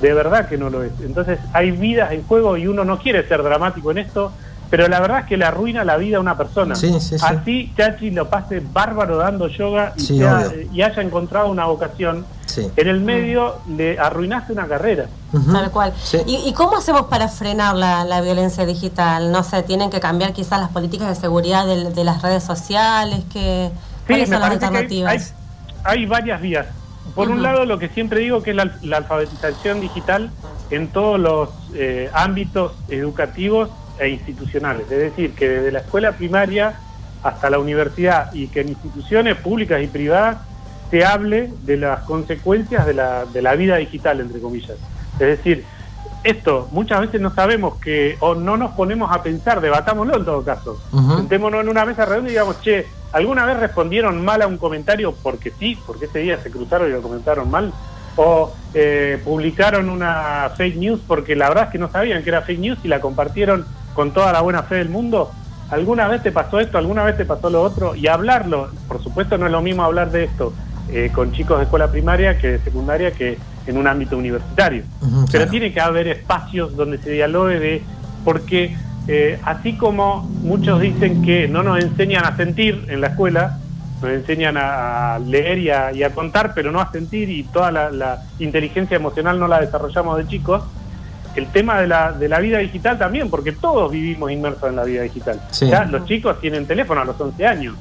De 0.00 0.14
verdad 0.14 0.48
que 0.48 0.56
no 0.56 0.70
lo 0.70 0.82
es. 0.84 0.92
Entonces 1.04 1.40
hay 1.52 1.72
vidas 1.72 2.12
en 2.12 2.22
juego 2.22 2.56
y 2.56 2.68
uno 2.68 2.84
no 2.84 2.98
quiere 2.98 3.26
ser 3.26 3.42
dramático 3.42 3.90
en 3.90 3.98
esto, 3.98 4.32
pero 4.70 4.86
la 4.88 5.00
verdad 5.00 5.20
es 5.20 5.26
que 5.26 5.36
le 5.36 5.44
arruina 5.44 5.84
la 5.84 5.96
vida 5.96 6.18
a 6.18 6.20
una 6.20 6.36
persona. 6.36 6.74
Así 6.74 7.72
Chachi 7.76 8.10
lo 8.10 8.28
pase 8.28 8.60
bárbaro 8.60 9.16
dando 9.16 9.48
yoga 9.48 9.94
y, 9.96 10.22
haya 10.82 11.02
encontrado 11.02 11.48
una 11.48 11.66
vocación. 11.66 12.26
En 12.76 12.88
el 12.88 13.00
medio 13.00 13.56
le 13.68 13.98
arruinaste 13.98 14.52
una 14.52 14.66
carrera. 14.66 15.06
Tal 15.52 15.70
cual. 15.70 15.92
¿Y, 16.26 16.52
cómo 16.52 16.76
hacemos 16.76 17.02
para 17.02 17.28
frenar 17.28 17.76
la, 17.76 18.20
violencia 18.20 18.66
digital? 18.66 19.32
No 19.32 19.42
sé, 19.42 19.62
tienen 19.62 19.90
que 19.90 20.00
cambiar 20.00 20.32
quizás 20.32 20.60
las 20.60 20.70
políticas 20.70 21.08
de 21.08 21.14
seguridad 21.14 21.66
de, 21.66 22.04
las 22.04 22.22
redes 22.22 22.42
sociales. 22.42 23.24
Que, 23.32 23.70
¿Cuáles 24.06 24.28
son 24.28 24.40
las 24.40 24.50
alternativas? 24.50 25.34
Hay, 25.84 26.06
varias 26.06 26.40
vías. 26.40 26.66
Por 27.14 27.30
un 27.30 27.42
lado, 27.42 27.64
lo 27.64 27.78
que 27.78 27.88
siempre 27.88 28.20
digo 28.20 28.42
que 28.42 28.50
es 28.50 28.56
la, 28.56 28.96
alfabetización 28.96 29.80
digital 29.80 30.30
en 30.70 30.88
todos 30.88 31.18
los 31.18 31.48
eh, 31.74 32.10
ámbitos 32.12 32.72
educativos 32.88 33.70
e 33.98 34.08
institucionales, 34.08 34.90
es 34.90 34.98
decir, 34.98 35.32
que 35.32 35.48
desde 35.48 35.72
la 35.72 35.80
escuela 35.80 36.12
primaria 36.12 36.74
hasta 37.22 37.50
la 37.50 37.58
universidad 37.58 38.32
y 38.32 38.48
que 38.48 38.60
en 38.60 38.68
instituciones 38.68 39.36
públicas 39.36 39.82
y 39.82 39.86
privadas 39.86 40.38
se 40.90 41.04
hable 41.04 41.50
de 41.64 41.76
las 41.76 42.00
consecuencias 42.00 42.86
de 42.86 42.94
la, 42.94 43.26
de 43.26 43.42
la 43.42 43.54
vida 43.54 43.76
digital, 43.76 44.20
entre 44.20 44.40
comillas. 44.40 44.76
Es 45.14 45.26
decir, 45.26 45.64
esto 46.24 46.68
muchas 46.72 47.00
veces 47.00 47.20
no 47.20 47.34
sabemos 47.34 47.76
que, 47.76 48.16
o 48.20 48.34
no 48.34 48.56
nos 48.56 48.72
ponemos 48.72 49.10
a 49.12 49.22
pensar, 49.22 49.60
debatámoslo 49.60 50.16
en 50.16 50.24
todo 50.24 50.44
caso. 50.44 50.80
Sentémonos 51.16 51.60
en 51.60 51.68
una 51.68 51.84
mesa 51.84 52.04
redonda 52.04 52.28
y 52.28 52.32
digamos, 52.32 52.60
che, 52.62 52.86
¿alguna 53.12 53.44
vez 53.44 53.58
respondieron 53.58 54.24
mal 54.24 54.42
a 54.42 54.46
un 54.46 54.58
comentario 54.58 55.14
porque 55.22 55.52
sí, 55.58 55.78
porque 55.86 56.06
ese 56.06 56.20
día 56.20 56.40
se 56.42 56.50
cruzaron 56.50 56.88
y 56.88 56.92
lo 56.92 57.02
comentaron 57.02 57.50
mal? 57.50 57.72
¿O 58.16 58.52
eh, 58.74 59.20
publicaron 59.24 59.88
una 59.88 60.50
fake 60.56 60.76
news 60.76 61.00
porque 61.06 61.36
la 61.36 61.48
verdad 61.48 61.64
es 61.64 61.70
que 61.70 61.78
no 61.78 61.90
sabían 61.90 62.22
que 62.24 62.30
era 62.30 62.42
fake 62.42 62.58
news 62.58 62.78
y 62.82 62.88
la 62.88 63.00
compartieron 63.00 63.64
con 63.98 64.12
toda 64.12 64.32
la 64.32 64.42
buena 64.42 64.62
fe 64.62 64.76
del 64.76 64.90
mundo, 64.90 65.32
¿alguna 65.70 66.06
vez 66.06 66.22
te 66.22 66.30
pasó 66.30 66.60
esto? 66.60 66.78
¿Alguna 66.78 67.02
vez 67.02 67.16
te 67.16 67.24
pasó 67.24 67.50
lo 67.50 67.60
otro? 67.60 67.96
Y 67.96 68.06
hablarlo, 68.06 68.68
por 68.86 69.02
supuesto 69.02 69.36
no 69.36 69.46
es 69.46 69.50
lo 69.50 69.60
mismo 69.60 69.82
hablar 69.82 70.12
de 70.12 70.22
esto 70.22 70.52
eh, 70.88 71.10
con 71.12 71.32
chicos 71.32 71.58
de 71.58 71.64
escuela 71.64 71.90
primaria 71.90 72.38
que 72.38 72.46
de 72.46 72.58
secundaria 72.60 73.10
que 73.10 73.38
en 73.66 73.76
un 73.76 73.88
ámbito 73.88 74.16
universitario. 74.16 74.84
Pero 75.32 75.48
tiene 75.48 75.72
que 75.72 75.80
haber 75.80 76.06
espacios 76.06 76.76
donde 76.76 76.98
se 76.98 77.10
dialogue 77.10 77.58
de, 77.58 77.82
porque 78.24 78.76
eh, 79.08 79.40
así 79.44 79.72
como 79.72 80.22
muchos 80.42 80.80
dicen 80.80 81.22
que 81.22 81.48
no 81.48 81.64
nos 81.64 81.82
enseñan 81.82 82.24
a 82.24 82.36
sentir 82.36 82.86
en 82.86 83.00
la 83.00 83.08
escuela, 83.08 83.58
nos 84.00 84.12
enseñan 84.12 84.56
a 84.56 85.18
leer 85.26 85.58
y 85.58 85.70
a, 86.04 86.10
contar, 86.14 86.52
pero 86.54 86.70
no 86.70 86.80
a 86.80 86.92
sentir 86.92 87.30
y 87.30 87.42
toda 87.42 87.72
la 87.72 88.22
inteligencia 88.38 88.96
emocional 88.96 89.40
no 89.40 89.48
la 89.48 89.60
desarrollamos 89.60 90.18
de 90.18 90.28
chicos, 90.28 90.62
el 91.38 91.46
tema 91.46 91.80
de 91.80 91.86
la, 91.86 92.12
de 92.12 92.28
la 92.28 92.40
vida 92.40 92.58
digital 92.58 92.98
también, 92.98 93.30
porque 93.30 93.52
todos 93.52 93.90
vivimos 93.90 94.30
inmersos 94.30 94.68
en 94.68 94.76
la 94.76 94.84
vida 94.84 95.02
digital. 95.02 95.40
Ya 95.60 95.84
los 95.84 96.04
chicos 96.04 96.40
tienen 96.40 96.66
teléfono 96.66 97.00
a 97.00 97.04
los 97.04 97.18
11 97.20 97.46
años 97.46 97.76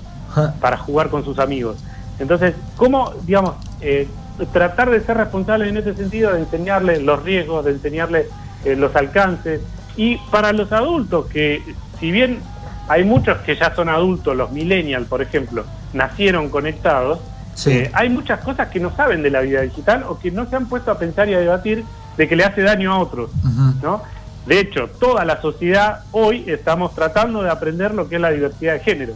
para 0.62 0.78
jugar 0.78 1.10
con 1.10 1.26
sus 1.26 1.39
amigos. 1.39 1.78
Entonces, 2.20 2.54
¿cómo, 2.76 3.13
digamos, 3.26 3.56
eh, 3.82 4.08
tratar 4.54 4.89
de 4.89 5.02
ser 5.02 5.17
responsables 5.17 5.70
en 5.70 5.78
ese 5.78 5.93
sentido, 5.96 6.34
de 6.34 6.39
enseñarles 6.39 7.02
los 7.02 7.22
riesgos, 7.24 7.65
de 7.65 7.72
enseñarles 7.72 8.28
eh, 8.63 8.76
los 8.76 8.96
alcances? 8.96 9.62
Y 9.96 10.17
para 10.32 10.54
los 10.54 10.72
adultos, 10.72 11.26
que 11.28 11.62
si 12.00 12.12
bien 12.12 12.39
hay 12.88 13.04
muchos 13.04 13.38
que 13.39 13.56
ya 13.56 13.74
son 13.76 13.89
adultos, 13.89 14.36
los 14.36 14.52
millennials, 14.52 15.08
por 15.08 15.22
ejemplo, 15.22 15.65
nacieron 15.93 16.50
conectados, 16.50 17.20
eh, 17.65 17.89
hay 17.93 18.10
muchas 18.10 18.39
cosas 18.41 18.67
que 18.67 18.80
no 18.80 18.96
saben 18.96 19.24
de 19.24 19.32
la 19.32 19.41
vida 19.41 19.62
digital 19.62 20.04
o 20.08 20.20
que 20.20 20.30
no 20.30 20.48
se 20.48 20.56
han 20.56 20.67
puesto 20.67 20.91
a 20.91 21.00
pensar 21.00 21.28
y 21.28 21.34
a 21.34 21.39
debatir 21.39 21.84
de 22.17 22.27
que 22.27 22.36
le 22.36 22.43
hace 22.43 22.62
daño 22.62 22.93
a 22.93 22.99
otros, 22.99 23.32
¿no? 23.82 24.01
De 24.45 24.62
hecho, 24.62 24.89
toda 24.99 25.25
la 25.25 25.41
sociedad 25.41 26.06
hoy 26.13 26.45
estamos 26.47 26.95
tratando 26.95 27.43
de 27.43 27.49
aprender 27.49 27.93
lo 27.93 28.08
que 28.08 28.15
es 28.15 28.21
la 28.21 28.32
diversidad 28.32 28.73
de 28.73 28.80
género, 28.80 29.13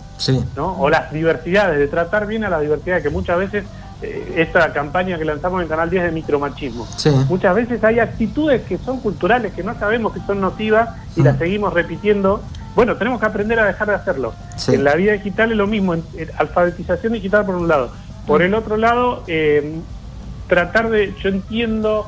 ¿no? 0.56 0.78
O 0.80 0.90
las 0.90 1.12
diversidades, 1.12 1.80
de 1.80 1.88
tratar 1.88 2.28
bien 2.28 2.44
a 2.44 2.50
la 2.50 2.60
diversidad, 2.60 3.02
que 3.02 3.10
muchas 3.10 3.38
veces 3.38 3.64
eh, 4.02 4.34
esta 4.38 4.74
campaña 4.74 5.18
que 5.18 5.24
lanzamos 5.24 5.62
en 5.62 5.70
Canal 5.70 5.90
10 5.90 6.04
de 6.04 6.12
micromachismo. 6.12 6.86
Muchas 7.30 7.56
veces 7.56 7.84
hay 7.84 8.00
actitudes 8.00 8.62
que 8.64 8.78
son 8.78 9.00
culturales, 9.00 9.54
que 9.54 9.64
no 9.64 9.78
sabemos 9.80 10.12
que 10.12 10.20
son 10.28 10.42
nocivas 10.42 10.90
y 11.16 11.24
las 11.24 11.38
seguimos 11.38 11.74
repitiendo. 11.74 12.42
Bueno, 12.76 12.98
tenemos 12.98 13.20
que 13.20 13.26
aprender 13.26 13.60
a 13.60 13.66
dejar 13.66 13.88
de 13.88 13.96
hacerlo. 13.96 14.34
En 14.68 14.84
la 14.84 14.96
vida 14.96 15.14
digital 15.14 15.52
es 15.52 15.58
lo 15.58 15.68
mismo, 15.68 15.96
alfabetización 16.38 17.14
digital 17.14 17.46
por 17.46 17.56
un 17.56 17.68
lado. 17.68 17.92
Por 18.28 18.42
el 18.42 18.54
otro 18.54 18.76
lado, 18.76 19.24
eh, 19.28 19.80
tratar 20.48 20.90
de, 20.90 21.14
yo 21.22 21.30
entiendo 21.30 22.06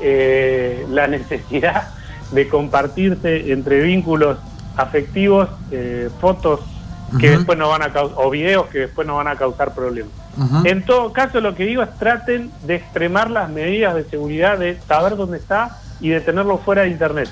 eh, 0.00 0.86
la 0.90 1.06
necesidad 1.06 1.88
de 2.32 2.48
compartirse 2.48 3.52
entre 3.52 3.80
vínculos 3.82 4.38
afectivos 4.76 5.48
eh, 5.70 6.08
fotos 6.20 6.60
que 7.18 7.30
después 7.30 7.58
no 7.58 7.68
van 7.68 7.82
a 7.82 7.90
o 7.92 8.30
videos 8.30 8.66
que 8.68 8.80
después 8.80 9.04
no 9.04 9.16
van 9.16 9.26
a 9.26 9.34
causar 9.34 9.74
problemas. 9.74 10.12
En 10.64 10.84
todo 10.84 11.12
caso, 11.12 11.40
lo 11.40 11.56
que 11.56 11.66
digo 11.66 11.82
es 11.82 11.92
traten 11.98 12.52
de 12.62 12.76
extremar 12.76 13.30
las 13.30 13.50
medidas 13.50 13.96
de 13.96 14.04
seguridad 14.04 14.58
de 14.58 14.78
saber 14.86 15.16
dónde 15.16 15.38
está 15.38 15.78
y 16.00 16.10
de 16.10 16.20
tenerlo 16.20 16.58
fuera 16.58 16.82
de 16.82 16.90
internet. 16.90 17.28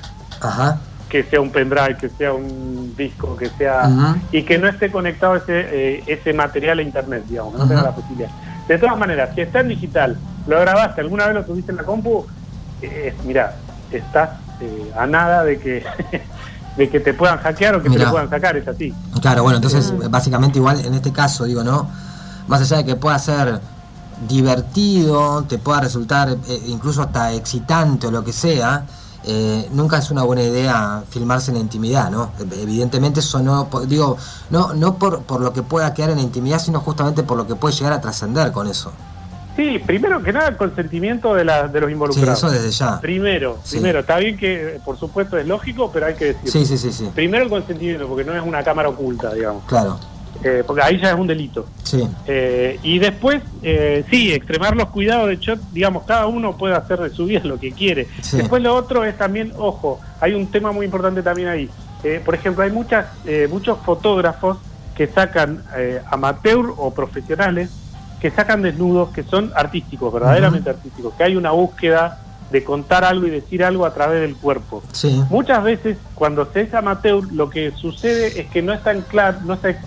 que 1.09 1.23
sea 1.25 1.41
un 1.41 1.51
pendrive, 1.51 1.97
que 1.97 2.09
sea 2.11 2.33
un 2.33 2.95
disco, 2.97 3.37
que 3.37 3.49
sea 3.51 3.89
y 4.31 4.43
que 4.43 4.59
no 4.59 4.69
esté 4.69 4.91
conectado 4.91 5.37
ese 5.37 5.67
eh, 5.71 6.05
ese 6.07 6.33
material 6.33 6.79
a 6.79 6.83
internet, 6.83 7.25
digamos, 7.29 7.55
que 7.55 7.59
no 7.59 7.69
tenga 7.69 7.83
la 7.83 7.95
posibilidad. 7.95 8.31
De 8.69 8.79
todas 8.79 8.99
maneras, 8.99 9.31
si 9.35 9.41
está 9.41 9.61
en 9.61 9.69
digital, 9.69 10.19
lo 10.47 10.61
grabaste, 10.61 11.01
alguna 11.01 11.27
vez 11.27 11.35
lo 11.35 11.45
tuviste 11.45 11.71
en 11.73 11.79
la 11.79 11.85
compu, 11.85 12.27
eh, 12.83 13.15
mira, 13.25 13.57
estás 13.91 14.31
eh, 14.61 14.93
a 14.97 15.07
nada 15.07 15.45
de 15.45 15.59
que 15.59 15.85
de 16.77 16.89
que 16.89 17.01
te 17.01 17.13
puedan 17.15 17.39
hackear 17.39 17.75
o 17.75 17.79
que 17.83 17.89
te 17.89 17.97
Mirá. 17.97 18.05
lo 18.05 18.11
puedan 18.13 18.31
sacar, 18.31 18.57
es 18.57 18.69
así. 18.69 18.95
Claro, 19.21 19.43
bueno, 19.43 19.57
entonces 19.57 19.93
básicamente 20.11 20.59
igual 20.59 20.85
en 20.85 20.95
este 20.95 21.13
caso, 21.13 21.45
digo, 21.45 21.65
¿no? 21.65 21.89
Más 22.47 22.61
allá 22.61 22.79
de 22.79 22.85
que 22.85 22.97
pueda 22.97 23.19
ser 23.19 23.61
divertido, 24.29 25.45
te 25.45 25.59
pueda 25.59 25.81
resultar 25.81 26.31
eh, 26.49 26.63
incluso 26.67 27.03
hasta 27.03 27.33
excitante 27.33 28.07
o 28.07 28.11
lo 28.11 28.23
que 28.25 28.33
sea, 28.33 28.85
eh, 29.25 29.69
nunca 29.73 29.99
es 29.99 30.11
una 30.11 30.23
buena 30.23 30.43
idea 30.43 31.03
filmarse 31.11 31.51
en 31.51 31.57
la 31.57 31.61
intimidad, 31.63 32.11
¿no? 32.11 32.31
Evidentemente 32.39 33.21
eso 33.21 33.41
no, 33.41 33.69
po- 33.69 33.81
digo, 33.85 34.17
no, 34.51 34.73
no 34.75 34.95
por, 34.95 35.23
por 35.23 35.41
lo 35.41 35.53
que 35.53 35.63
pueda 35.63 35.93
quedar 35.95 36.11
en 36.11 36.17
la 36.17 36.23
intimidad, 36.23 36.59
sino 36.61 36.81
justamente 36.81 37.23
por 37.25 37.37
lo 37.37 37.47
que 37.47 37.55
puede 37.57 37.75
llegar 37.75 37.93
a 37.93 38.01
trascender 38.01 38.53
con 38.53 38.69
eso. 38.69 38.93
Sí, 39.59 39.81
primero 39.85 40.23
que 40.23 40.33
nada, 40.33 40.57
consentimiento 40.57 41.35
de, 41.35 41.45
la, 41.45 41.67
de 41.67 41.81
los 41.81 41.89
Sí, 41.89 41.93
involucrados. 41.93 42.39
eso 42.39 42.49
desde 42.49 42.71
ya. 42.71 43.01
Primero, 43.01 43.59
Sí. 43.65 43.73
primero, 43.79 43.99
está 43.99 44.17
bien 44.19 44.37
que 44.37 44.79
por 44.85 44.97
supuesto 44.97 45.37
es 45.37 45.49
lógico, 45.49 45.91
pero 45.93 46.07
hay 46.07 46.15
que 46.15 46.27
decir. 46.27 46.49
Sí, 46.49 46.65
sí, 46.65 46.79
sí, 46.79 46.93
sí. 46.93 47.09
Primero 47.13 47.43
el 47.43 47.51
consentimiento, 47.51 48.07
porque 48.07 48.23
no 48.25 48.33
es 48.37 48.41
una 48.43 48.63
cámara 48.63 48.89
oculta, 48.89 49.35
digamos. 49.35 49.65
Claro, 49.65 49.99
Eh, 50.45 50.63
porque 50.65 50.83
ahí 50.83 51.01
ya 51.01 51.11
es 51.11 51.17
un 51.19 51.27
delito. 51.27 51.67
sí. 51.83 52.07
Eh, 52.29 52.79
y 52.85 53.01
después, 53.01 53.43
eh, 53.65 54.05
sí, 54.09 54.33
extremar 54.33 54.77
los 54.77 54.91
cuidados, 54.91 55.27
de 55.27 55.35
hecho, 55.35 55.55
digamos, 55.73 56.05
cada 56.05 56.29
uno 56.29 56.57
puede 56.57 56.77
hacer 56.77 57.01
de 57.01 57.11
su 57.11 57.25
vida 57.27 57.41
lo 57.43 57.59
que 57.59 57.73
quiere. 57.73 58.07
Sí. 58.23 58.37
Después 58.37 58.63
lo 58.63 58.73
otro 58.77 59.05
es 59.05 59.19
también, 59.19 59.53
ojo, 59.59 59.99
hay 60.21 60.35
un 60.35 60.47
tema 60.47 60.71
muy 60.71 60.87
importante 60.87 61.21
también 61.25 61.49
ahí. 61.49 61.69
Eh, 62.05 62.23
por 62.25 62.37
ejemplo, 62.37 62.63
hay 62.63 62.71
muchas, 62.71 63.07
eh, 63.27 63.49
muchos 63.51 63.79
fotógrafos 63.85 64.59
que 64.95 65.09
sacan 65.09 65.65
eh, 65.77 66.01
amateur 66.13 66.73
o 66.77 66.95
profesionales 66.95 67.71
que 68.21 68.31
sacan 68.31 68.63
desnudos 68.63 69.11
que 69.11 69.23
son 69.23 69.53
artísticos, 69.55 70.13
verdaderamente 70.13 70.71
artísticos, 70.71 71.15
que 71.15 71.25
hay 71.25 71.37
una 71.37 71.53
búsqueda 71.53 72.21
de 72.51 72.65
contar 72.65 73.05
algo 73.05 73.27
y 73.27 73.31
decir 73.31 73.63
algo 73.63 73.85
a 73.85 73.93
través 73.93 74.21
del 74.23 74.37
cuerpo. 74.37 74.83
Sí. 74.93 75.23
Muchas 75.31 75.63
veces 75.63 75.99
cuando 76.15 76.47
se 76.53 76.63
es 76.63 76.75
amateur 76.75 77.23
lo 77.33 77.51
que 77.51 77.73
sucede 77.73 78.41
es 78.41 78.47
que 78.49 78.63
no 78.63 78.73
está 78.73 78.93
en 78.93 79.03
claro, 79.03 79.39
no 79.45 79.55
está 79.55 79.79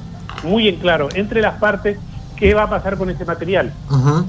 muy 0.43 0.67
en 0.67 0.77
claro 0.77 1.09
entre 1.13 1.41
las 1.41 1.57
partes 1.59 1.97
qué 2.35 2.53
va 2.53 2.63
a 2.63 2.69
pasar 2.69 2.97
con 2.97 3.09
ese 3.09 3.25
material. 3.25 3.71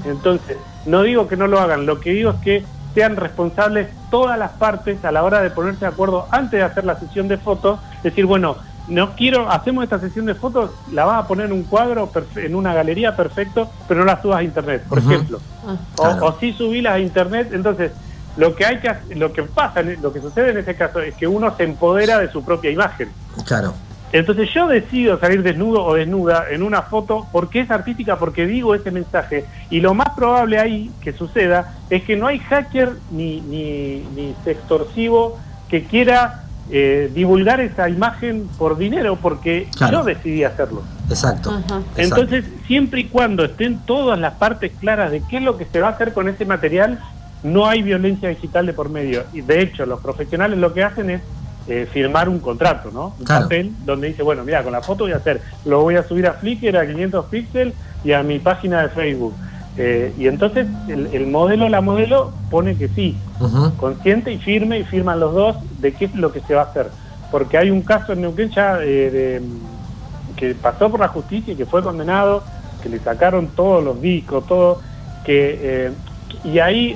Entonces, 0.05 0.57
no 0.85 1.01
digo 1.01 1.27
que 1.27 1.37
no 1.37 1.47
lo 1.47 1.59
hagan, 1.59 1.85
lo 1.85 1.99
que 1.99 2.11
digo 2.11 2.31
es 2.31 2.37
que 2.37 2.65
sean 2.93 3.15
responsables 3.15 3.87
todas 4.11 4.37
las 4.37 4.51
partes 4.51 5.03
a 5.03 5.11
la 5.11 5.23
hora 5.23 5.41
de 5.41 5.49
ponerse 5.49 5.81
de 5.81 5.87
acuerdo 5.87 6.27
antes 6.29 6.59
de 6.59 6.63
hacer 6.63 6.85
la 6.85 6.99
sesión 6.99 7.27
de 7.27 7.37
fotos, 7.37 7.79
decir, 8.03 8.27
bueno, 8.27 8.57
no 8.87 9.15
quiero, 9.15 9.49
hacemos 9.49 9.83
esta 9.83 9.99
sesión 9.99 10.25
de 10.25 10.35
fotos, 10.35 10.71
la 10.91 11.05
vas 11.05 11.23
a 11.23 11.27
poner 11.27 11.45
en 11.47 11.53
un 11.53 11.63
cuadro, 11.63 12.11
en 12.35 12.55
una 12.55 12.73
galería, 12.73 13.15
perfecto, 13.15 13.69
pero 13.87 14.01
no 14.01 14.05
la 14.05 14.21
subas 14.21 14.39
a 14.39 14.43
internet, 14.43 14.83
por 14.89 14.99
ejemplo. 14.99 15.39
O, 15.97 16.01
Claro. 16.03 16.25
o 16.25 16.39
sí 16.39 16.53
subirlas 16.53 16.93
a 16.95 16.99
internet, 16.99 17.49
entonces 17.53 17.91
lo 18.35 18.55
que 18.55 18.65
hay 18.65 18.79
que 18.79 18.89
hacer- 18.89 19.17
lo 19.17 19.31
que 19.31 19.43
pasa, 19.43 19.81
lo 19.81 20.11
que 20.11 20.19
sucede 20.19 20.51
en 20.51 20.57
ese 20.57 20.75
caso 20.75 20.99
es 20.99 21.15
que 21.15 21.27
uno 21.27 21.55
se 21.55 21.63
empodera 21.63 22.17
de 22.19 22.29
su 22.31 22.43
propia 22.43 22.71
imagen. 22.71 23.09
Claro. 23.45 23.73
Entonces 24.11 24.47
yo 24.53 24.67
decido 24.67 25.19
salir 25.19 25.41
desnudo 25.41 25.83
o 25.83 25.95
desnuda 25.95 26.45
en 26.51 26.61
una 26.61 26.83
foto 26.83 27.25
porque 27.31 27.61
es 27.61 27.71
artística, 27.71 28.17
porque 28.17 28.45
digo 28.45 28.75
ese 28.75 28.91
mensaje. 28.91 29.45
Y 29.71 29.79
lo 29.79 29.95
más 29.95 30.09
probable 30.15 30.59
ahí 30.59 30.91
que 31.01 31.13
suceda 31.13 31.73
es 31.89 32.03
que 32.03 32.15
no 32.15 32.27
hay 32.27 32.37
hacker 32.39 32.91
ni, 33.09 33.41
ni, 33.41 34.05
ni 34.15 34.35
extorsivo 34.45 35.39
que 35.67 35.85
quiera 35.85 36.42
eh, 36.71 37.11
divulgar 37.13 37.59
esa 37.59 37.89
imagen 37.89 38.47
por 38.57 38.77
dinero, 38.77 39.17
porque 39.21 39.67
Claro. 39.75 39.99
yo 39.99 40.03
decidí 40.05 40.43
hacerlo. 40.43 40.81
Exacto. 41.09 41.61
Entonces, 41.97 42.45
siempre 42.67 43.01
y 43.01 43.03
cuando 43.05 43.43
estén 43.45 43.79
todas 43.85 44.17
las 44.17 44.33
partes 44.35 44.71
claras 44.79 45.11
de 45.11 45.21
qué 45.29 45.37
es 45.37 45.43
lo 45.43 45.57
que 45.57 45.65
se 45.65 45.79
va 45.81 45.89
a 45.89 45.91
hacer 45.91 46.13
con 46.13 46.27
ese 46.29 46.45
material, 46.45 46.99
no 47.43 47.67
hay 47.67 47.81
violencia 47.81 48.29
digital 48.29 48.65
de 48.65 48.73
por 48.73 48.89
medio. 48.89 49.23
Y 49.33 49.41
de 49.41 49.61
hecho, 49.61 49.85
los 49.85 49.99
profesionales 49.99 50.57
lo 50.57 50.73
que 50.73 50.83
hacen 50.83 51.09
es 51.09 51.21
eh, 51.67 51.87
firmar 51.91 52.27
un 52.27 52.39
contrato, 52.39 52.89
¿no? 52.91 53.15
Un 53.19 53.25
Claro. 53.25 53.43
papel 53.43 53.71
donde 53.85 54.07
dice, 54.09 54.21
bueno, 54.23 54.43
mira, 54.43 54.63
con 54.63 54.71
la 54.73 54.81
foto 54.81 55.03
voy 55.05 55.13
a 55.13 55.17
hacer, 55.17 55.41
lo 55.65 55.81
voy 55.81 55.95
a 55.95 56.03
subir 56.03 56.27
a 56.27 56.33
Flickr 56.33 56.75
a 56.77 56.85
500 56.85 57.25
píxeles 57.27 57.73
y 58.03 58.11
a 58.11 58.21
mi 58.23 58.39
página 58.39 58.81
de 58.83 58.89
Facebook. 58.89 59.33
Eh, 59.75 60.13
y 60.17 60.27
entonces 60.27 60.67
el, 60.87 61.07
el 61.07 61.27
modelo, 61.27 61.67
la 61.67 61.81
modelo 61.81 62.31
pone 62.51 62.75
que 62.75 62.89
sí, 62.89 63.17
consciente 63.77 64.31
y 64.31 64.37
firme 64.37 64.79
y 64.79 64.83
firman 64.83 65.19
los 65.19 65.33
dos 65.33 65.55
de 65.79 65.93
qué 65.93 66.05
es 66.05 66.15
lo 66.15 66.31
que 66.31 66.41
se 66.41 66.53
va 66.53 66.61
a 66.61 66.65
hacer. 66.65 66.89
Porque 67.31 67.57
hay 67.57 67.71
un 67.71 67.81
caso 67.81 68.13
en 68.13 68.21
Neuquén 68.21 68.51
ya 68.51 68.77
eh, 68.81 69.09
de, 69.09 69.41
que 70.35 70.53
pasó 70.53 70.89
por 70.89 70.99
la 70.99 71.07
justicia 71.07 71.53
y 71.53 71.55
que 71.55 71.65
fue 71.65 71.81
condenado, 71.81 72.43
que 72.81 72.89
le 72.89 72.99
sacaron 72.99 73.47
todos 73.47 73.83
los 73.83 73.99
discos, 73.99 74.45
todo, 74.45 74.79
que 75.25 75.59
eh, 75.61 75.91
y 76.43 76.59
ahí 76.59 76.95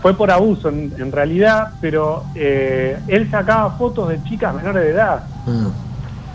fue 0.00 0.14
por 0.14 0.30
abuso 0.30 0.68
en, 0.68 0.94
en 0.98 1.12
realidad, 1.12 1.72
pero 1.80 2.24
eh, 2.34 2.98
él 3.08 3.30
sacaba 3.30 3.70
fotos 3.72 4.08
de 4.08 4.22
chicas 4.24 4.54
menores 4.54 4.84
de 4.84 4.90
edad. 4.90 5.24
Mm. 5.46 5.87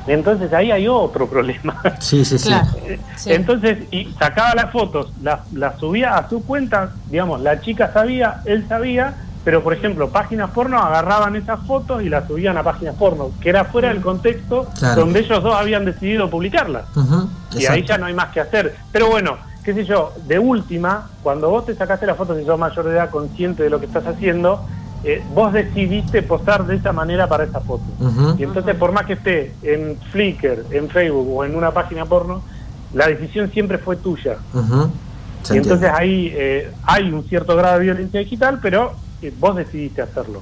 Entonces 0.08 0.52
ahí 0.54 0.72
hay 0.72 0.88
otro 0.88 1.28
problema. 1.30 1.82
Sí, 2.00 2.24
sí, 2.26 2.38
sí. 2.38 2.48
Claro. 2.50 2.68
Sí. 3.16 3.32
Entonces, 3.34 3.78
y 3.92 4.06
sacaba 4.20 4.54
las 4.56 4.72
fotos, 4.72 5.12
las, 5.22 5.52
las 5.54 5.78
subía 5.80 6.18
a 6.18 6.30
su 6.30 6.44
cuenta, 6.44 6.92
digamos, 7.10 7.42
la 7.42 7.62
chica 7.62 7.92
sabía, 7.94 8.42
él 8.46 8.66
sabía, 8.68 9.14
pero 9.46 9.62
por 9.64 9.74
ejemplo, 9.74 10.10
páginas 10.10 10.52
porno 10.52 10.78
agarraban 10.78 11.36
esas 11.36 11.60
fotos 11.68 12.02
y 12.04 12.10
las 12.10 12.28
subían 12.28 12.58
a 12.58 12.64
páginas 12.64 12.96
porno, 12.96 13.32
que 13.42 13.50
era 13.50 13.66
fuera 13.66 13.90
del 13.90 14.02
contexto 14.02 14.68
Claro. 14.80 15.02
donde 15.02 15.20
ellos 15.22 15.44
dos 15.44 15.56
habían 15.56 15.86
decidido 15.86 16.30
publicarlas. 16.30 16.86
Y 17.58 17.66
ahí 17.66 17.84
ya 17.86 17.98
no 17.98 18.06
hay 18.06 18.14
más 18.14 18.30
que 18.30 18.40
hacer. 18.40 18.76
Pero 18.92 19.08
bueno, 19.10 19.38
qué 19.64 19.74
sé 19.74 19.84
yo, 19.86 20.14
de 20.28 20.40
última, 20.40 21.10
cuando 21.22 21.50
vos 21.50 21.66
te 21.66 21.76
sacaste 21.76 22.06
la 22.06 22.16
foto, 22.16 22.38
si 22.38 22.46
sos 22.46 22.58
mayor 22.60 22.86
de 22.86 22.92
edad, 22.92 23.10
consciente 23.10 23.64
de 23.64 23.70
lo 23.70 23.80
que 23.80 23.86
estás 23.86 24.06
haciendo, 24.08 24.66
eh, 25.04 25.22
vos 25.34 25.52
decidiste 25.52 26.22
posar 26.22 26.66
de 26.66 26.76
esa 26.76 26.94
manera 26.94 27.28
para 27.28 27.44
esa 27.44 27.60
foto. 27.60 27.84
Y 28.38 28.44
entonces, 28.44 28.76
por 28.76 28.92
más 28.92 29.06
que 29.06 29.14
esté 29.14 29.54
en 29.62 29.98
Flickr, 30.12 30.66
en 30.72 30.90
Facebook 30.90 31.28
o 31.36 31.44
en 31.44 31.56
una 31.56 31.72
página 31.72 32.06
porno, 32.06 32.42
la 32.94 33.08
decisión 33.08 33.52
siempre 33.52 33.78
fue 33.78 33.98
tuya. 33.98 34.38
Y 35.52 35.58
entonces 35.58 35.92
ahí 35.94 36.32
eh, 36.34 36.72
hay 36.84 37.12
un 37.12 37.24
cierto 37.26 37.56
grado 37.58 37.80
de 37.80 37.86
violencia 37.86 38.20
digital, 38.22 38.60
pero 38.62 38.94
eh, 39.24 39.34
vos 39.40 39.56
decidiste 39.56 40.02
hacerlo. 40.02 40.42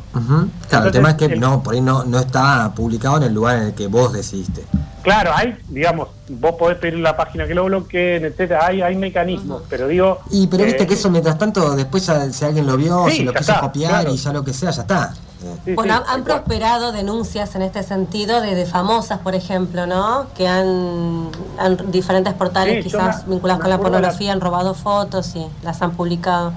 Claro, 0.69 0.85
el 0.87 0.91
tema 0.91 1.11
es 1.11 1.15
que 1.15 1.25
el- 1.25 1.39
no, 1.39 1.61
por 1.63 1.73
ahí 1.73 1.81
no, 1.81 2.03
no 2.03 2.19
está 2.19 2.71
publicado 2.75 3.17
en 3.17 3.23
el 3.23 3.33
lugar 3.33 3.57
en 3.57 3.63
el 3.63 3.73
que 3.73 3.87
vos 3.87 4.11
decidiste. 4.13 4.65
Claro, 5.03 5.31
hay, 5.35 5.57
digamos, 5.69 6.09
vos 6.29 6.53
podés 6.59 6.77
pedir 6.77 6.99
la 6.99 7.17
página 7.17 7.47
que 7.47 7.55
lo 7.55 7.65
bloqueen, 7.65 8.23
etcétera, 8.25 8.67
hay, 8.67 8.81
hay 8.83 8.95
mecanismos, 8.95 9.63
pero 9.67 9.87
digo... 9.87 10.19
Y 10.29 10.45
pero 10.45 10.63
viste 10.63 10.83
eh, 10.83 10.87
que 10.87 10.93
eso 10.93 11.09
mientras 11.09 11.39
tanto, 11.39 11.75
después 11.75 12.05
ya, 12.05 12.31
si 12.31 12.45
alguien 12.45 12.67
lo 12.67 12.77
vio, 12.77 13.07
Sí, 13.09 13.17
si 13.17 13.23
lo 13.23 13.31
quiso 13.33 13.51
está, 13.51 13.61
copiar 13.61 13.89
claro. 14.01 14.13
y 14.13 14.17
ya 14.17 14.31
lo 14.31 14.43
que 14.43 14.53
sea, 14.53 14.69
ya 14.69 14.81
está. 14.81 15.13
Eh, 15.43 15.55
sí, 15.65 15.73
Bueno, 15.73 15.97
sí, 15.97 16.03
han, 16.07 16.23
prosperado 16.23 16.91
denuncias 16.91 17.55
en 17.55 17.63
este 17.63 17.81
sentido 17.81 18.41
de, 18.41 18.53
de 18.53 18.67
famosas, 18.67 19.17
por 19.17 19.33
ejemplo, 19.33 19.87
¿no? 19.87 20.27
Que 20.37 20.47
han, 20.47 21.29
han- 21.57 21.89
diferentes 21.91 22.35
portales 22.35 22.83
Sí, 22.83 22.91
quizás 22.91 23.25
me- 23.25 23.33
vinculados 23.33 23.57
me 23.57 23.63
con 23.63 23.69
la- 23.71 23.77
pornografía 23.79 24.33
han 24.33 24.39
robado 24.39 24.75
fotos 24.75 25.35
y 25.35 25.43
las 25.63 25.81
han 25.81 25.91
publicado. 25.93 26.53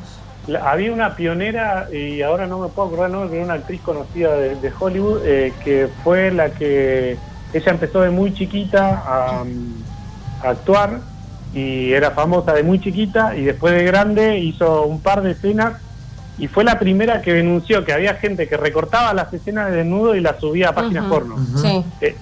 La- 0.47 0.71
había 0.71 0.93
una 0.93 1.17
pionera, 1.17 1.89
y 1.93 2.23
ahora 2.23 2.47
no 2.47 2.59
me 2.59 2.69
puedo 2.69 2.89
acordar 2.89 3.07
el 3.07 3.13
nombre, 3.13 3.31
pero 3.31 3.45
una 3.45 3.55
actriz 3.55 3.81
conocida 3.81 4.37
de, 4.37 4.57
de 4.57 4.73
Hollywood, 4.79 5.21
eh, 5.25 5.53
que 5.65 5.89
fue 6.03 6.31
la 6.31 6.51
que 6.51 7.17
ella 7.53 7.71
empezó 7.73 8.01
de 8.03 8.11
muy 8.11 8.35
chiquita 8.35 9.03
a, 9.07 9.45
a 10.43 10.49
actuar 10.51 11.01
y 11.55 11.93
era 11.93 12.11
famosa 12.11 12.53
de 12.53 12.63
muy 12.65 12.81
chiquita 12.81 13.37
y 13.37 13.45
después 13.45 13.73
de 13.75 13.85
grande 13.85 14.39
hizo 14.39 14.83
un 14.87 15.01
par 15.01 15.23
de 15.23 15.31
escenas 15.33 15.75
y 16.37 16.49
fue 16.49 16.65
la 16.65 16.81
primera 16.81 17.23
que 17.23 17.33
denunció 17.33 17.85
que 17.85 17.93
había 17.93 18.15
gente 18.15 18.49
que 18.49 18.57
recortaba 18.57 19.15
las 19.15 19.33
escenas 19.33 19.71
de 19.71 19.77
desnudo 19.79 20.17
y 20.17 20.21
las 20.21 20.41
subía 20.41 20.71
a 20.71 20.75
páginas 20.75 21.05
porno. 21.05 21.37
Eh, 22.01 22.17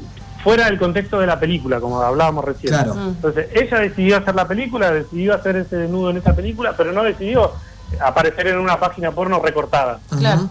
fuera 0.45 0.67
del 0.67 0.79
contexto 0.79 1.19
de 1.19 1.27
la 1.27 1.41
película, 1.41 1.81
como 1.81 1.99
hablábamos 2.03 2.45
recién. 2.45 2.75
Claro. 2.75 2.93
Entonces, 3.09 3.47
ella 3.55 3.79
decidió 3.79 4.19
hacer 4.19 4.35
la 4.35 4.47
película, 4.47 4.91
decidió 4.93 5.35
hacer 5.35 5.57
ese 5.57 5.77
desnudo 5.77 6.11
en 6.11 6.19
esa 6.19 6.35
película, 6.37 6.75
pero 6.77 6.93
no 6.93 7.03
decidió 7.05 7.53
aparecer 8.01 8.49
en 8.49 8.59
una 8.59 8.79
página 8.79 9.11
porno 9.11 9.41
recortada. 9.41 10.01
Claro. 10.19 10.49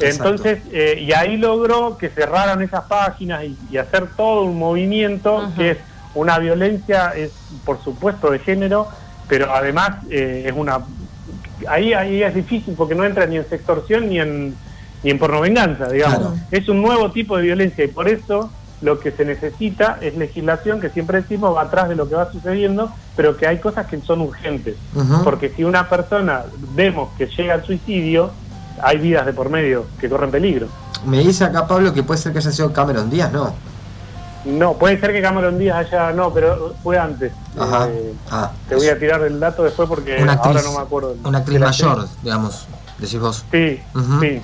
Entonces, 0.00 0.60
eh, 0.70 1.00
y 1.00 1.12
ahí 1.12 1.36
logró 1.36 1.98
que 1.98 2.08
cerraran 2.08 2.62
esas 2.62 2.84
páginas 2.84 3.44
y, 3.44 3.58
y 3.70 3.78
hacer 3.78 4.08
todo 4.16 4.42
un 4.42 4.56
movimiento 4.56 5.50
que 5.56 5.72
es 5.72 5.78
una 6.14 6.38
violencia, 6.38 7.12
es 7.16 7.32
por 7.64 7.82
supuesto 7.82 8.30
de 8.30 8.38
género, 8.38 8.88
pero 9.28 9.52
además 9.52 9.96
eh, 10.10 10.44
es 10.46 10.52
una... 10.56 10.80
Ahí, 11.68 11.92
ahí 11.92 12.22
es 12.22 12.34
difícil 12.34 12.74
porque 12.74 12.94
no 12.94 13.04
entra 13.04 13.26
ni 13.26 13.36
en 13.36 13.48
sextorsión 13.48 14.08
ni 14.08 14.20
en, 14.20 14.54
ni 15.02 15.10
en 15.10 15.18
pornovenganza, 15.18 15.88
digamos. 15.88 16.18
Claro. 16.18 16.36
Es 16.50 16.68
un 16.68 16.80
nuevo 16.80 17.10
tipo 17.10 17.36
de 17.36 17.42
violencia 17.42 17.84
y 17.84 17.88
por 17.88 18.08
eso 18.08 18.50
lo 18.80 19.00
que 19.00 19.10
se 19.10 19.24
necesita 19.24 19.98
es 20.00 20.16
legislación 20.16 20.80
que 20.80 20.90
siempre 20.90 21.20
decimos 21.22 21.54
va 21.56 21.62
atrás 21.62 21.88
de 21.88 21.96
lo 21.96 22.08
que 22.08 22.14
va 22.14 22.30
sucediendo, 22.30 22.90
pero 23.16 23.36
que 23.36 23.46
hay 23.46 23.58
cosas 23.58 23.86
que 23.86 24.00
son 24.00 24.20
urgentes. 24.20 24.76
Porque 25.24 25.50
si 25.50 25.64
una 25.64 25.88
persona 25.88 26.44
vemos 26.74 27.10
que 27.18 27.26
llega 27.26 27.54
al 27.54 27.64
suicidio, 27.64 28.30
hay 28.82 28.98
vidas 28.98 29.26
de 29.26 29.32
por 29.32 29.50
medio 29.50 29.86
que 30.00 30.08
corren 30.08 30.30
peligro. 30.30 30.68
Me 31.04 31.18
dice 31.18 31.44
acá 31.44 31.66
Pablo 31.66 31.92
que 31.92 32.02
puede 32.02 32.20
ser 32.20 32.32
que 32.32 32.38
haya 32.38 32.52
sido 32.52 32.72
Cameron 32.72 33.10
Díaz, 33.10 33.32
¿no? 33.32 33.52
No, 34.44 34.74
puede 34.74 34.98
ser 35.00 35.12
que 35.12 35.20
Cameron 35.20 35.58
Díaz 35.58 35.86
haya, 35.86 36.12
no, 36.12 36.32
pero 36.32 36.74
fue 36.82 36.96
antes. 36.98 37.32
Ajá. 37.58 37.88
Eh, 37.88 38.14
Ah, 38.30 38.52
te 38.68 38.76
voy 38.76 38.88
a 38.88 38.98
tirar 38.98 39.20
el 39.22 39.40
dato 39.40 39.64
después 39.64 39.88
porque 39.88 40.14
actriz, 40.16 40.38
ahora 40.44 40.62
no 40.62 40.72
me 40.72 40.78
acuerdo. 40.80 41.16
una 41.24 41.38
actriz 41.38 41.58
mayor, 41.58 42.06
digamos, 42.22 42.66
decís 42.98 43.18
vos. 43.18 43.44
Sí, 43.50 43.80
sí. 44.20 44.40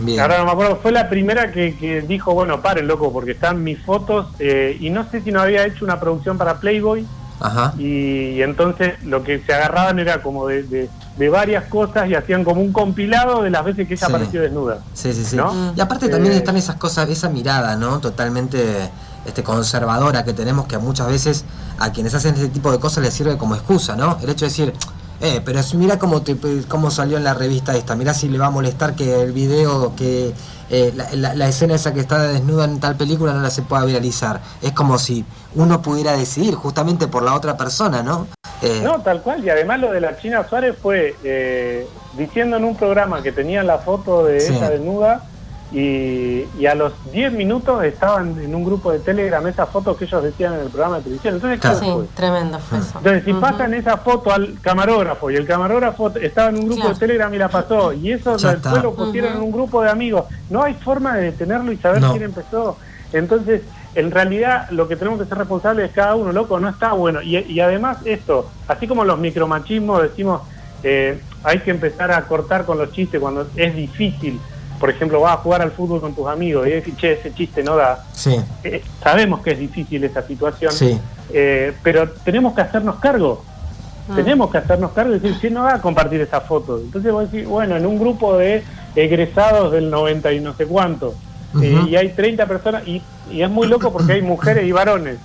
Bien. 0.00 0.20
Ahora 0.20 0.38
no 0.38 0.44
me 0.44 0.50
acuerdo, 0.52 0.78
fue 0.82 0.92
la 0.92 1.08
primera 1.08 1.50
que, 1.52 1.76
que 1.76 2.02
dijo, 2.02 2.34
bueno, 2.34 2.60
paren, 2.62 2.86
loco, 2.86 3.12
porque 3.12 3.32
están 3.32 3.62
mis 3.64 3.78
fotos, 3.82 4.26
eh, 4.38 4.76
y 4.80 4.90
no 4.90 5.08
sé 5.10 5.22
si 5.22 5.32
no 5.32 5.40
había 5.40 5.64
hecho 5.66 5.84
una 5.84 5.98
producción 6.00 6.36
para 6.38 6.58
Playboy, 6.60 7.06
Ajá. 7.40 7.74
y, 7.78 8.30
y 8.32 8.42
entonces 8.42 8.94
lo 9.04 9.22
que 9.22 9.40
se 9.44 9.52
agarraban 9.54 9.98
era 9.98 10.22
como 10.22 10.46
de, 10.46 10.62
de- 10.64 10.88
de 11.16 11.28
varias 11.30 11.64
cosas 11.64 12.08
y 12.10 12.14
hacían 12.14 12.44
como 12.44 12.60
un 12.60 12.72
compilado 12.74 13.42
de 13.42 13.48
las 13.48 13.64
veces 13.64 13.88
que 13.88 13.94
ella 13.94 14.06
Sí. 14.06 14.12
apareció 14.12 14.42
desnuda. 14.42 14.80
Sí, 14.92 15.14
sí, 15.14 15.24
sí. 15.24 15.36
¿No? 15.36 15.72
Y 15.74 15.80
aparte 15.80 16.10
también 16.10 16.34
Eh, 16.34 16.36
están 16.36 16.58
esas 16.58 16.76
cosas, 16.76 17.08
esa 17.08 17.30
mirada, 17.30 17.74
¿no? 17.76 18.00
Totalmente 18.00 18.90
este, 19.24 19.42
conservadora 19.42 20.24
que 20.24 20.34
tenemos 20.34 20.66
que 20.66 20.76
muchas 20.76 21.06
veces 21.08 21.46
a 21.78 21.90
quienes 21.90 22.14
hacen 22.14 22.34
este 22.34 22.48
tipo 22.48 22.70
de 22.70 22.78
cosas 22.78 23.02
les 23.02 23.14
sirve 23.14 23.38
como 23.38 23.54
excusa, 23.54 23.96
¿no? 23.96 24.18
El 24.22 24.28
hecho 24.28 24.44
de 24.44 24.50
decir, 24.50 24.72
eh, 25.20 25.40
pero 25.44 25.60
mira 25.74 25.98
cómo, 25.98 26.22
te, 26.22 26.36
cómo 26.68 26.90
salió 26.90 27.16
en 27.16 27.24
la 27.24 27.34
revista 27.34 27.74
esta, 27.76 27.94
mira 27.96 28.12
si 28.14 28.28
le 28.28 28.38
va 28.38 28.46
a 28.46 28.50
molestar 28.50 28.94
que 28.94 29.22
el 29.22 29.32
video, 29.32 29.94
que 29.96 30.32
eh, 30.70 30.92
la, 30.96 31.08
la- 31.14 31.34
la 31.34 31.48
escena 31.48 31.74
esa 31.74 31.94
que 31.94 32.00
está 32.00 32.22
desnuda 32.22 32.64
en 32.64 32.80
tal 32.80 32.96
película 32.96 33.32
no 33.32 33.40
la 33.40 33.50
se 33.50 33.62
pueda 33.62 33.84
viralizar. 33.84 34.40
Es 34.62 34.72
como 34.72 34.98
si 34.98 35.24
uno 35.54 35.80
pudiera 35.80 36.16
decidir 36.16 36.54
justamente 36.54 37.06
por 37.06 37.22
la 37.22 37.34
otra 37.34 37.56
persona, 37.56 38.02
¿no? 38.02 38.26
Eh, 38.62 38.80
No, 38.82 39.00
tal 39.00 39.22
cual, 39.22 39.44
y 39.44 39.50
además 39.50 39.80
lo 39.80 39.92
de 39.92 40.00
la 40.00 40.16
China 40.18 40.44
Suárez 40.48 40.76
fue 40.82 41.14
eh, 41.22 41.86
diciendo 42.16 42.56
en 42.56 42.64
un 42.64 42.74
programa 42.76 43.22
que 43.22 43.30
tenían 43.32 43.66
la 43.66 43.78
foto 43.78 44.24
de 44.24 44.40
Sí. 44.40 44.54
ella 44.56 44.70
desnuda 44.70 45.22
y, 45.72 46.44
y 46.58 46.66
a 46.66 46.74
los 46.74 46.92
10 47.12 47.32
minutos 47.32 47.82
estaban 47.84 48.38
en 48.40 48.54
un 48.54 48.64
grupo 48.64 48.92
de 48.92 49.00
Telegram 49.00 49.44
esas 49.46 49.68
fotos 49.68 49.96
que 49.96 50.04
ellos 50.04 50.22
decían 50.22 50.54
en 50.54 50.60
el 50.60 50.68
programa 50.68 50.96
de 50.98 51.02
televisión. 51.02 51.34
Entonces, 51.34 51.60
Claro. 51.60 51.78
¿qué 51.80 51.84
Sí, 51.86 51.92
fue? 51.92 52.04
tremendo 52.14 52.58
fue 52.60 52.78
eso. 52.78 52.98
Entonces, 52.98 53.24
si 53.24 53.32
pasan 53.34 53.74
esa 53.74 53.96
foto 53.98 54.32
al 54.32 54.58
camarógrafo 54.60 55.30
y 55.30 55.34
el 55.36 55.46
camarógrafo 55.46 56.10
estaba 56.16 56.50
en 56.50 56.56
un 56.56 56.66
grupo 56.66 56.76
Claro. 56.82 56.94
de 56.94 57.00
Telegram 57.00 57.34
y 57.34 57.38
la 57.38 57.48
pasó, 57.48 57.92
y 57.92 58.12
eso 58.12 58.36
Ya 58.36 58.50
después 58.52 58.74
está. 58.74 58.82
lo 58.84 58.94
pusieron 58.94 59.32
en 59.34 59.40
un 59.42 59.50
grupo 59.52 59.82
de 59.82 59.90
amigos, 59.90 60.24
no 60.50 60.62
hay 60.62 60.74
forma 60.74 61.16
de 61.16 61.24
detenerlo 61.24 61.72
y 61.72 61.76
saber 61.78 62.00
No. 62.00 62.10
quién 62.12 62.22
empezó. 62.22 62.76
Entonces, 63.12 63.62
en 63.94 64.10
realidad, 64.10 64.68
lo 64.70 64.86
que 64.88 64.94
tenemos 64.96 65.18
que 65.20 65.26
ser 65.26 65.38
responsables 65.38 65.88
es 65.88 65.94
cada 65.94 66.14
uno, 66.14 66.30
loco, 66.32 66.60
no 66.60 66.68
está 66.68 66.92
bueno. 66.92 67.22
Y, 67.22 67.38
y 67.38 67.60
además, 67.60 67.98
esto, 68.04 68.48
así 68.68 68.86
como 68.86 69.04
los 69.04 69.18
micromachismos, 69.18 70.02
decimos, 70.02 70.42
eh, 70.82 71.20
hay 71.42 71.60
que 71.60 71.70
empezar 71.70 72.12
a 72.12 72.22
cortar 72.22 72.64
con 72.66 72.78
los 72.78 72.92
chistes 72.92 73.20
cuando 73.20 73.46
es 73.56 73.74
difícil. 73.74 74.38
Por 74.78 74.90
ejemplo, 74.90 75.20
vas 75.20 75.34
a 75.34 75.36
jugar 75.38 75.62
al 75.62 75.70
fútbol 75.72 76.00
con 76.00 76.14
tus 76.14 76.26
amigos 76.28 76.66
y 76.66 76.70
decís, 76.70 76.94
che, 76.96 77.12
ese 77.14 77.32
chiste 77.32 77.62
no 77.62 77.76
da. 77.76 78.04
Sí, 78.12 78.36
Eh, 78.64 78.82
sabemos 79.02 79.40
que 79.40 79.52
es 79.52 79.58
difícil 79.58 80.04
esa 80.04 80.22
situación, 80.22 80.72
sí. 80.72 80.98
eh, 81.32 81.72
pero 81.82 82.10
tenemos 82.24 82.54
que 82.54 82.60
hacernos 82.62 82.96
cargo. 82.96 83.42
Mm. 84.08 84.14
Tenemos 84.16 84.50
que 84.50 84.58
hacernos 84.58 84.92
cargo 84.92 85.14
y 85.14 85.18
decir, 85.18 85.36
¿quién 85.40 85.54
no 85.54 85.64
va 85.64 85.74
a 85.74 85.80
compartir 85.80 86.20
esa 86.20 86.40
foto? 86.40 86.78
Entonces 86.78 87.12
vos 87.12 87.30
decís, 87.30 87.48
bueno, 87.48 87.76
en 87.76 87.86
un 87.86 87.98
grupo 87.98 88.36
de 88.36 88.62
egresados 88.94 89.72
del 89.72 89.90
90 89.90 90.32
y 90.32 90.40
no 90.40 90.54
sé 90.54 90.66
cuánto, 90.66 91.14
eh, 91.62 91.84
y 91.88 91.96
hay 91.96 92.10
30 92.10 92.46
personas, 92.46 92.86
y, 92.86 93.02
y 93.30 93.42
es 93.42 93.50
muy 93.50 93.66
loco 93.66 93.92
porque 93.92 94.12
hay 94.14 94.22
mujeres 94.22 94.64
y 94.66 94.72
varones, 94.72 95.16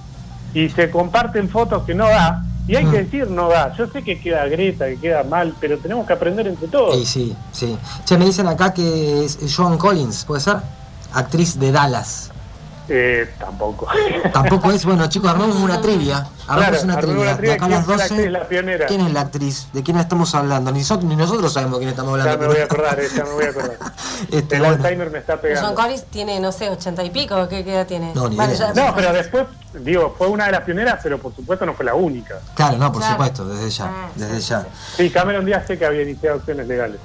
y 0.53 0.69
se 0.69 0.89
comparten 0.89 1.49
fotos 1.49 1.83
que 1.83 1.93
no 1.93 2.05
da, 2.07 2.43
y 2.67 2.75
hay 2.75 2.85
Mm. 2.85 2.91
que 2.91 2.97
decir 3.03 3.29
no 3.29 3.49
da. 3.49 3.73
Yo 3.77 3.87
sé 3.87 4.03
que 4.03 4.19
queda 4.19 4.45
greta, 4.45 4.85
que 4.87 4.97
queda 4.97 5.23
mal, 5.23 5.53
pero 5.59 5.77
tenemos 5.77 6.05
que 6.07 6.13
aprender 6.13 6.47
entre 6.47 6.67
todos. 6.67 6.95
Sí, 6.95 7.05
sí, 7.05 7.35
sí. 7.51 7.77
Che, 8.05 8.17
me 8.17 8.25
dicen 8.25 8.47
acá 8.47 8.73
que 8.73 9.25
es 9.25 9.37
Joan 9.55 9.77
Collins, 9.77 10.25
¿puede 10.25 10.41
ser? 10.41 10.57
Actriz 11.13 11.59
de 11.59 11.71
Dallas. 11.71 12.31
Eh, 12.89 13.29
tampoco. 13.39 13.87
Tampoco 14.33 14.71
es, 14.71 14.83
bueno 14.85 15.07
chicos, 15.07 15.29
armamos 15.29 15.55
una 15.57 15.79
trivia. 15.79 16.27
Armamos 16.47 16.79
Claro, 16.81 16.83
una 16.83 16.97
trivia. 16.99 17.21
una 17.21 17.37
trivia. 17.37 17.51
De 17.51 17.55
acá 17.55 17.65
a 17.65 17.67
¿Quién 17.67 17.77
las 17.77 17.85
fue 17.85 17.95
la 17.97 18.03
12. 18.03 18.13
actriz, 18.15 18.31
la 18.31 18.47
pionera? 18.49 18.85
¿Quién 18.87 19.01
es 19.01 19.13
la 19.13 19.21
actriz? 19.21 19.67
¿De 19.71 19.83
quién 19.83 19.97
estamos 19.97 20.35
hablando? 20.35 20.71
Ni, 20.71 20.79
nosotros- 20.79 21.05
ni 21.09 21.15
nosotros 21.15 21.53
sabemos 21.53 21.77
quién 21.77 21.89
estamos 21.91 22.17
ya 22.17 22.23
hablando. 22.31 22.47
me 22.47 22.53
voy 22.53 22.61
a 22.61 22.65
acordar, 22.65 22.99
eh, 22.99 23.07
ya 23.15 23.23
me 23.23 23.31
voy 23.31 23.45
a 23.45 23.49
acordar. 23.49 23.77
Este, 24.31 24.55
El 24.55 24.61
bueno. 24.61 24.75
Alzheimer 24.75 25.09
me 25.09 25.17
está 25.19 25.33
John 25.33 25.41
pegando. 25.41 25.75
Collins 25.75 26.05
tiene, 26.05 26.39
no 26.39 26.51
sé, 26.51 26.69
ochenta 26.69 27.03
y 27.03 27.09
pico, 27.11 27.47
¿qué, 27.47 27.63
qué 27.63 27.73
edad 27.73 27.87
tiene? 27.87 28.13
No, 28.13 28.27
ni 28.29 28.35
Bueno, 28.35 28.53
idea. 28.53 28.73
ya- 28.73 28.85
No, 28.87 28.95
pero 28.95 29.13
después, 29.13 29.45
digo, 29.73 30.13
fue 30.17 30.27
una 30.27 30.45
de 30.47 30.51
las 30.51 30.61
pioneras, 30.61 30.99
pero 31.01 31.17
por 31.17 31.33
supuesto 31.35 31.65
no 31.65 31.73
fue 31.73 31.85
la 31.85 31.95
única. 31.95 32.35
Claro, 32.55 32.77
no, 32.77 32.91
por 32.91 33.01
Claro. 33.01 33.13
supuesto, 33.15 33.47
desde 33.47 33.69
ya. 33.69 33.85
Ah, 33.85 34.09
Desde 34.15 34.41
sí, 34.41 34.49
ya. 34.49 34.65
Sí, 34.97 35.09
Cameron 35.09 35.45
Díaz 35.45 35.65
sé 35.65 35.77
que 35.77 35.85
había 35.85 36.03
iniciado 36.03 36.37
acciones 36.37 36.67
legales. 36.67 36.99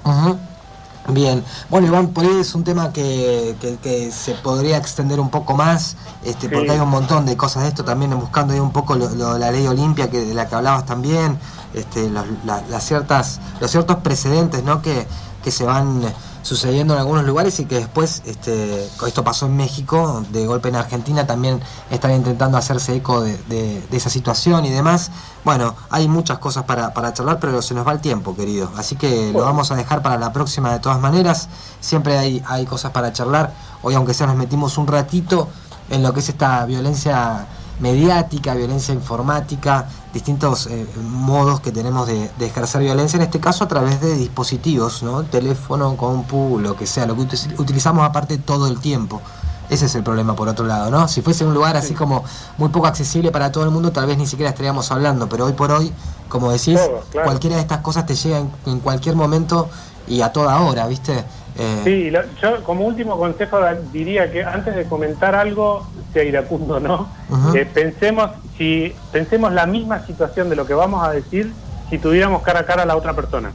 Bien, 1.09 1.45
bueno 1.71 1.87
Iván, 1.87 2.09
por 2.09 2.25
ahí 2.25 2.41
es 2.41 2.55
un 2.55 2.65
tema 2.65 2.93
que, 2.93 3.55
que- 3.61 3.77
que 3.77 4.11
se 4.11 4.35
podría 4.35 4.77
extender 4.77 5.21
un 5.21 5.31
poco 5.31 5.55
más, 5.55 5.97
este, 6.25 6.49
porque 6.49 6.73
hay 6.73 6.81
un 6.81 6.89
montón 6.91 7.25
de 7.27 7.37
cosas 7.37 7.63
de 7.63 7.69
esto 7.69 7.85
también, 7.85 8.19
buscando 8.19 8.53
ahí 8.55 8.59
un 8.61 8.73
poco 8.73 8.97
lo- 8.97 9.11
lo- 9.11 9.39
la 9.39 9.53
ley 9.53 9.67
Olimpia 9.69 10.11
que, 10.11 10.25
de 10.25 10.35
la 10.35 10.49
que 10.49 10.57
hablabas 10.57 10.85
también, 10.85 11.39
este, 11.75 12.11
los, 12.11 12.25
la- 12.45 12.63
las 12.69 12.85
ciertas, 12.85 13.41
los 13.61 13.71
ciertos 13.71 13.97
precedentes 13.99 14.65
¿no? 14.65 14.83
que, 14.83 15.07
que 15.45 15.51
se 15.53 15.65
van 15.65 16.03
sucediendo 16.47 16.95
en 16.95 17.01
algunos 17.01 17.25
lugares 17.25 17.59
y 17.61 17.65
que 17.65 17.75
después, 17.77 18.23
este, 18.25 18.85
esto 19.07 19.25
pasó 19.25 19.47
en 19.47 19.57
México, 19.57 20.25
de 20.31 20.47
golpe 20.47 20.69
en 20.69 20.77
Argentina 20.77 21.27
también 21.27 21.61
están 21.91 22.13
intentando 22.13 22.57
hacerse 22.57 22.95
eco 22.95 23.21
de, 23.21 23.37
de- 23.49 23.83
de 23.91 23.97
esa 23.97 24.09
situación 24.11 24.65
y 24.65 24.71
demás. 24.71 25.11
Bueno, 25.45 25.75
hay 25.91 26.07
muchas 26.09 26.39
cosas 26.39 26.65
para, 26.65 26.95
para 26.95 27.13
charlar, 27.13 27.41
pero 27.41 27.61
se 27.63 27.75
nos 27.75 27.87
va 27.87 27.93
el 27.93 28.01
tiempo, 28.01 28.37
querido. 28.37 28.71
Así 28.77 28.95
que 28.97 29.33
lo 29.33 29.41
vamos 29.41 29.71
a 29.73 29.75
dejar 29.75 30.03
para 30.03 30.19
la 30.19 30.33
próxima 30.33 30.73
de 30.73 30.79
todas 30.79 31.01
maneras. 31.01 31.49
Siempre 31.81 32.17
hay, 32.17 32.43
hay 32.47 32.65
cosas 32.65 32.93
para 32.93 33.13
charlar. 33.13 33.53
Hoy, 33.83 33.95
aunque 33.95 34.15
sea, 34.15 34.27
nos 34.29 34.37
metimos 34.37 34.79
un 34.79 34.87
ratito 34.87 35.49
en 35.91 36.03
lo 36.03 36.13
que 36.13 36.21
es 36.21 36.29
esta 36.29 36.65
violencia 36.65 37.47
mediática, 37.81 38.55
violencia 38.55 38.95
informática, 38.95 39.87
distintos 40.13 40.67
eh, 40.67 40.87
modos 41.03 41.61
que 41.61 41.73
tenemos 41.73 42.07
de, 42.07 42.31
de 42.39 42.47
ejercer 42.47 42.81
violencia, 42.83 43.17
en 43.17 43.23
este 43.23 43.39
caso 43.41 43.65
a 43.65 43.69
través 43.69 44.01
de 44.01 44.15
dispositivos, 44.17 45.03
¿no? 45.03 45.23
Teléfono, 45.25 45.97
compu, 45.97 46.59
lo 46.59 46.77
que 46.77 46.87
sea, 46.87 47.07
lo 47.07 47.15
que 47.17 47.23
uti- 47.23 47.55
utilizamos 47.59 48.05
aparte 48.05 48.39
todo 48.39 48.67
el 48.67 48.79
tiempo. 48.81 49.21
Ese 49.69 49.87
es 49.87 49.95
el 49.97 50.05
problema 50.05 50.37
por 50.37 50.49
otro 50.49 50.65
lado, 50.65 50.91
¿no? 50.91 51.09
Si 51.09 51.23
fuese 51.23 51.45
un 51.45 51.53
lugar 51.53 51.77
así 51.77 51.89
Sí. 51.89 51.95
como 51.95 52.23
muy 52.57 52.69
poco 52.69 52.87
accesible 52.87 53.31
para 53.33 53.51
todo 53.51 53.65
el 53.65 53.71
mundo, 53.71 53.91
tal 53.91 54.07
vez 54.07 54.17
ni 54.17 54.27
siquiera 54.27 54.51
estaríamos 54.51 54.91
hablando, 54.93 55.29
pero 55.29 55.45
hoy 55.45 55.53
por 55.55 55.73
hoy, 55.73 55.93
como 56.29 56.51
decís, 56.53 56.79
Todo, 56.81 57.03
claro. 57.11 57.27
cualquiera 57.27 57.57
de 57.57 57.63
estas 57.63 57.81
cosas 57.81 58.07
te 58.07 58.15
llega 58.15 58.39
en, 58.39 58.51
en 58.67 58.79
cualquier 58.81 59.17
momento 59.17 59.69
y 60.07 60.21
a 60.21 60.33
toda 60.33 60.61
hora, 60.61 60.87
¿viste? 60.87 61.25
Eh, 61.59 61.81
Sí, 61.85 62.11
lo- 62.11 62.23
yo 62.43 62.63
como 62.65 62.85
último 62.87 63.17
consejo 63.19 63.59
diría 63.93 64.31
que 64.31 64.45
antes 64.45 64.75
de 64.77 64.85
comentar 64.85 65.35
algo, 65.35 65.87
sea 66.13 66.23
iracundo, 66.25 66.81
¿no? 66.81 67.09
Eh, 67.55 67.67
pensemos, 67.73 68.31
si 68.59 68.95
pensemos 69.13 69.53
la 69.53 69.67
misma 69.67 70.05
situación 70.07 70.49
de 70.51 70.57
lo 70.57 70.67
que 70.67 70.75
vamos 70.75 71.07
a 71.07 71.11
decir 71.13 71.53
si 71.91 71.99
tuviéramos 71.99 72.43
cara 72.43 72.61
a 72.61 72.65
cara 72.67 72.83
a 72.83 72.87
la 72.87 72.97
otra 72.97 73.13
persona, 73.15 73.53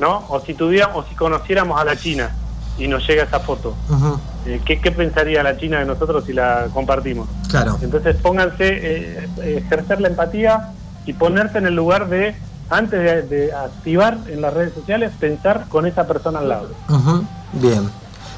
¿no? 0.00 0.24
O 0.28 0.40
si 0.40 0.54
tuviéramos, 0.54 1.04
o 1.04 1.08
si 1.08 1.14
conociéramos 1.14 1.80
a 1.80 1.84
la 1.84 1.96
China 1.96 2.30
y 2.78 2.88
nos 2.88 3.06
llega 3.06 3.24
esa 3.24 3.40
foto. 3.40 3.74
Eh, 4.46 4.60
¿qué, 4.64 4.80
qué 4.80 4.90
pensaría 4.90 5.42
la 5.42 5.56
China 5.56 5.78
de 5.80 5.84
nosotros 5.84 6.24
si 6.24 6.32
la 6.32 6.66
compartimos? 6.72 7.28
claro. 7.48 7.78
Entonces 7.82 8.16
pónganse, 8.16 8.56
eh, 8.70 9.28
ejercer 9.58 10.00
la 10.00 10.08
empatía 10.08 10.70
y 11.04 11.12
ponerse 11.12 11.58
en 11.58 11.66
el 11.66 11.74
lugar 11.74 12.08
de, 12.08 12.34
antes 12.72 13.00
de, 13.00 13.22
de 13.22 13.52
activar 13.52 14.18
en 14.26 14.40
las 14.40 14.54
redes 14.54 14.74
sociales, 14.74 15.12
pensar 15.20 15.66
con 15.68 15.86
esa 15.86 16.06
persona 16.06 16.38
al 16.38 16.48
lado. 16.48 16.68
Bien. 17.52 17.88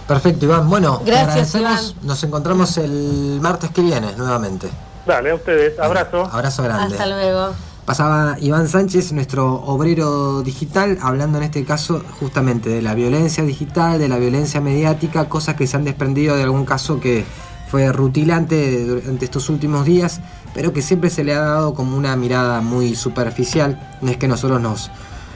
Perfecto, 0.07 0.45
Iván. 0.45 0.69
Bueno, 0.69 0.99
te 0.99 1.11
Gracias, 1.11 1.55
agradecemos. 1.55 1.93
Iván. 1.93 2.07
Nos 2.07 2.25
encontramos 2.25 2.77
el 2.77 3.39
martes 3.41 3.71
que 3.71 3.81
viene 3.81 4.13
nuevamente. 4.17 4.69
Dale, 5.07 5.31
a 5.31 5.35
ustedes, 5.35 5.79
abrazo. 5.79 6.29
Abrazo 6.31 6.63
grande. 6.63 6.95
Hasta 6.95 7.07
luego. 7.07 7.55
Pasaba 7.87 8.37
Iván 8.41 8.67
Sánchez, 8.69 9.13
nuestro 9.13 9.57
obrero 9.57 10.43
digital, 10.43 10.99
hablando 11.03 11.39
en 11.39 11.45
este 11.45 11.65
caso 11.65 12.03
justamente 12.19 12.71
de 12.71 12.81
la 12.81 12.95
violencia 12.95 13.45
digital, 13.45 13.99
de 13.99 14.09
la 14.09 14.17
violencia 14.17 14.61
mediática, 14.63 15.29
cosas 15.29 15.55
que 15.55 15.67
se 15.67 15.77
han 15.77 15.85
desprendido 15.85 16.35
de 16.35 16.45
algún 16.45 16.65
caso 16.65 16.99
que 16.99 17.27
fue 17.75 17.91
rutilante 17.91 18.85
durante 18.85 19.25
estos 19.25 19.49
últimos 19.49 19.85
días, 19.85 20.21
pero 20.55 20.73
que 20.73 20.81
siempre 20.81 21.11
se 21.11 21.25
le 21.25 21.35
ha 21.35 21.41
dado 21.41 21.75
como 21.75 21.97
una 21.97 22.15
mirada 22.15 22.61
muy 22.61 22.95
superficial. 22.95 23.97
No 24.01 24.13
es 24.13 24.17
que 24.17 24.29
nosotros 24.29 24.61
nos 24.61 24.93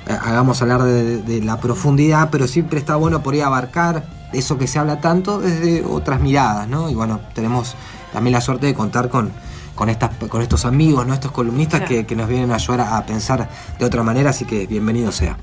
eh, 0.06 0.16
hagamos 0.22 0.62
hablar 0.62 0.84
de, 0.84 1.20
de 1.20 1.42
la 1.42 1.58
profundidad, 1.58 2.28
pero 2.30 2.46
siempre 2.46 2.78
está 2.78 2.94
bueno 2.94 3.24
por 3.24 3.34
ahí 3.34 3.40
abarcar 3.40 4.04
eso 4.32 4.56
que 4.56 4.68
se 4.68 4.78
habla 4.78 5.00
tanto 5.00 5.40
desde 5.40 5.84
otras 5.84 6.20
miradas, 6.20 6.68
¿no? 6.68 6.88
Y 6.88 6.94
bueno, 6.94 7.18
tenemos 7.34 7.74
también 8.12 8.34
la 8.34 8.40
suerte 8.40 8.66
de 8.66 8.74
contar 8.74 9.08
con, 9.08 9.32
con, 9.74 9.88
estas, 9.88 10.10
con 10.28 10.40
estos 10.40 10.64
amigos, 10.64 11.08
¿no? 11.08 11.14
estos 11.14 11.32
columnistas 11.32 11.80
Claro. 11.80 11.92
que, 11.92 12.06
que 12.06 12.14
nos 12.14 12.28
vienen 12.28 12.52
a 12.52 12.54
ayudar 12.54 12.82
a, 12.82 12.98
a 12.98 13.04
pensar 13.04 13.48
de 13.80 13.84
otra 13.84 14.04
manera, 14.04 14.30
así 14.30 14.44
que 14.44 14.68
bienvenido 14.68 15.10
sea. 15.10 15.36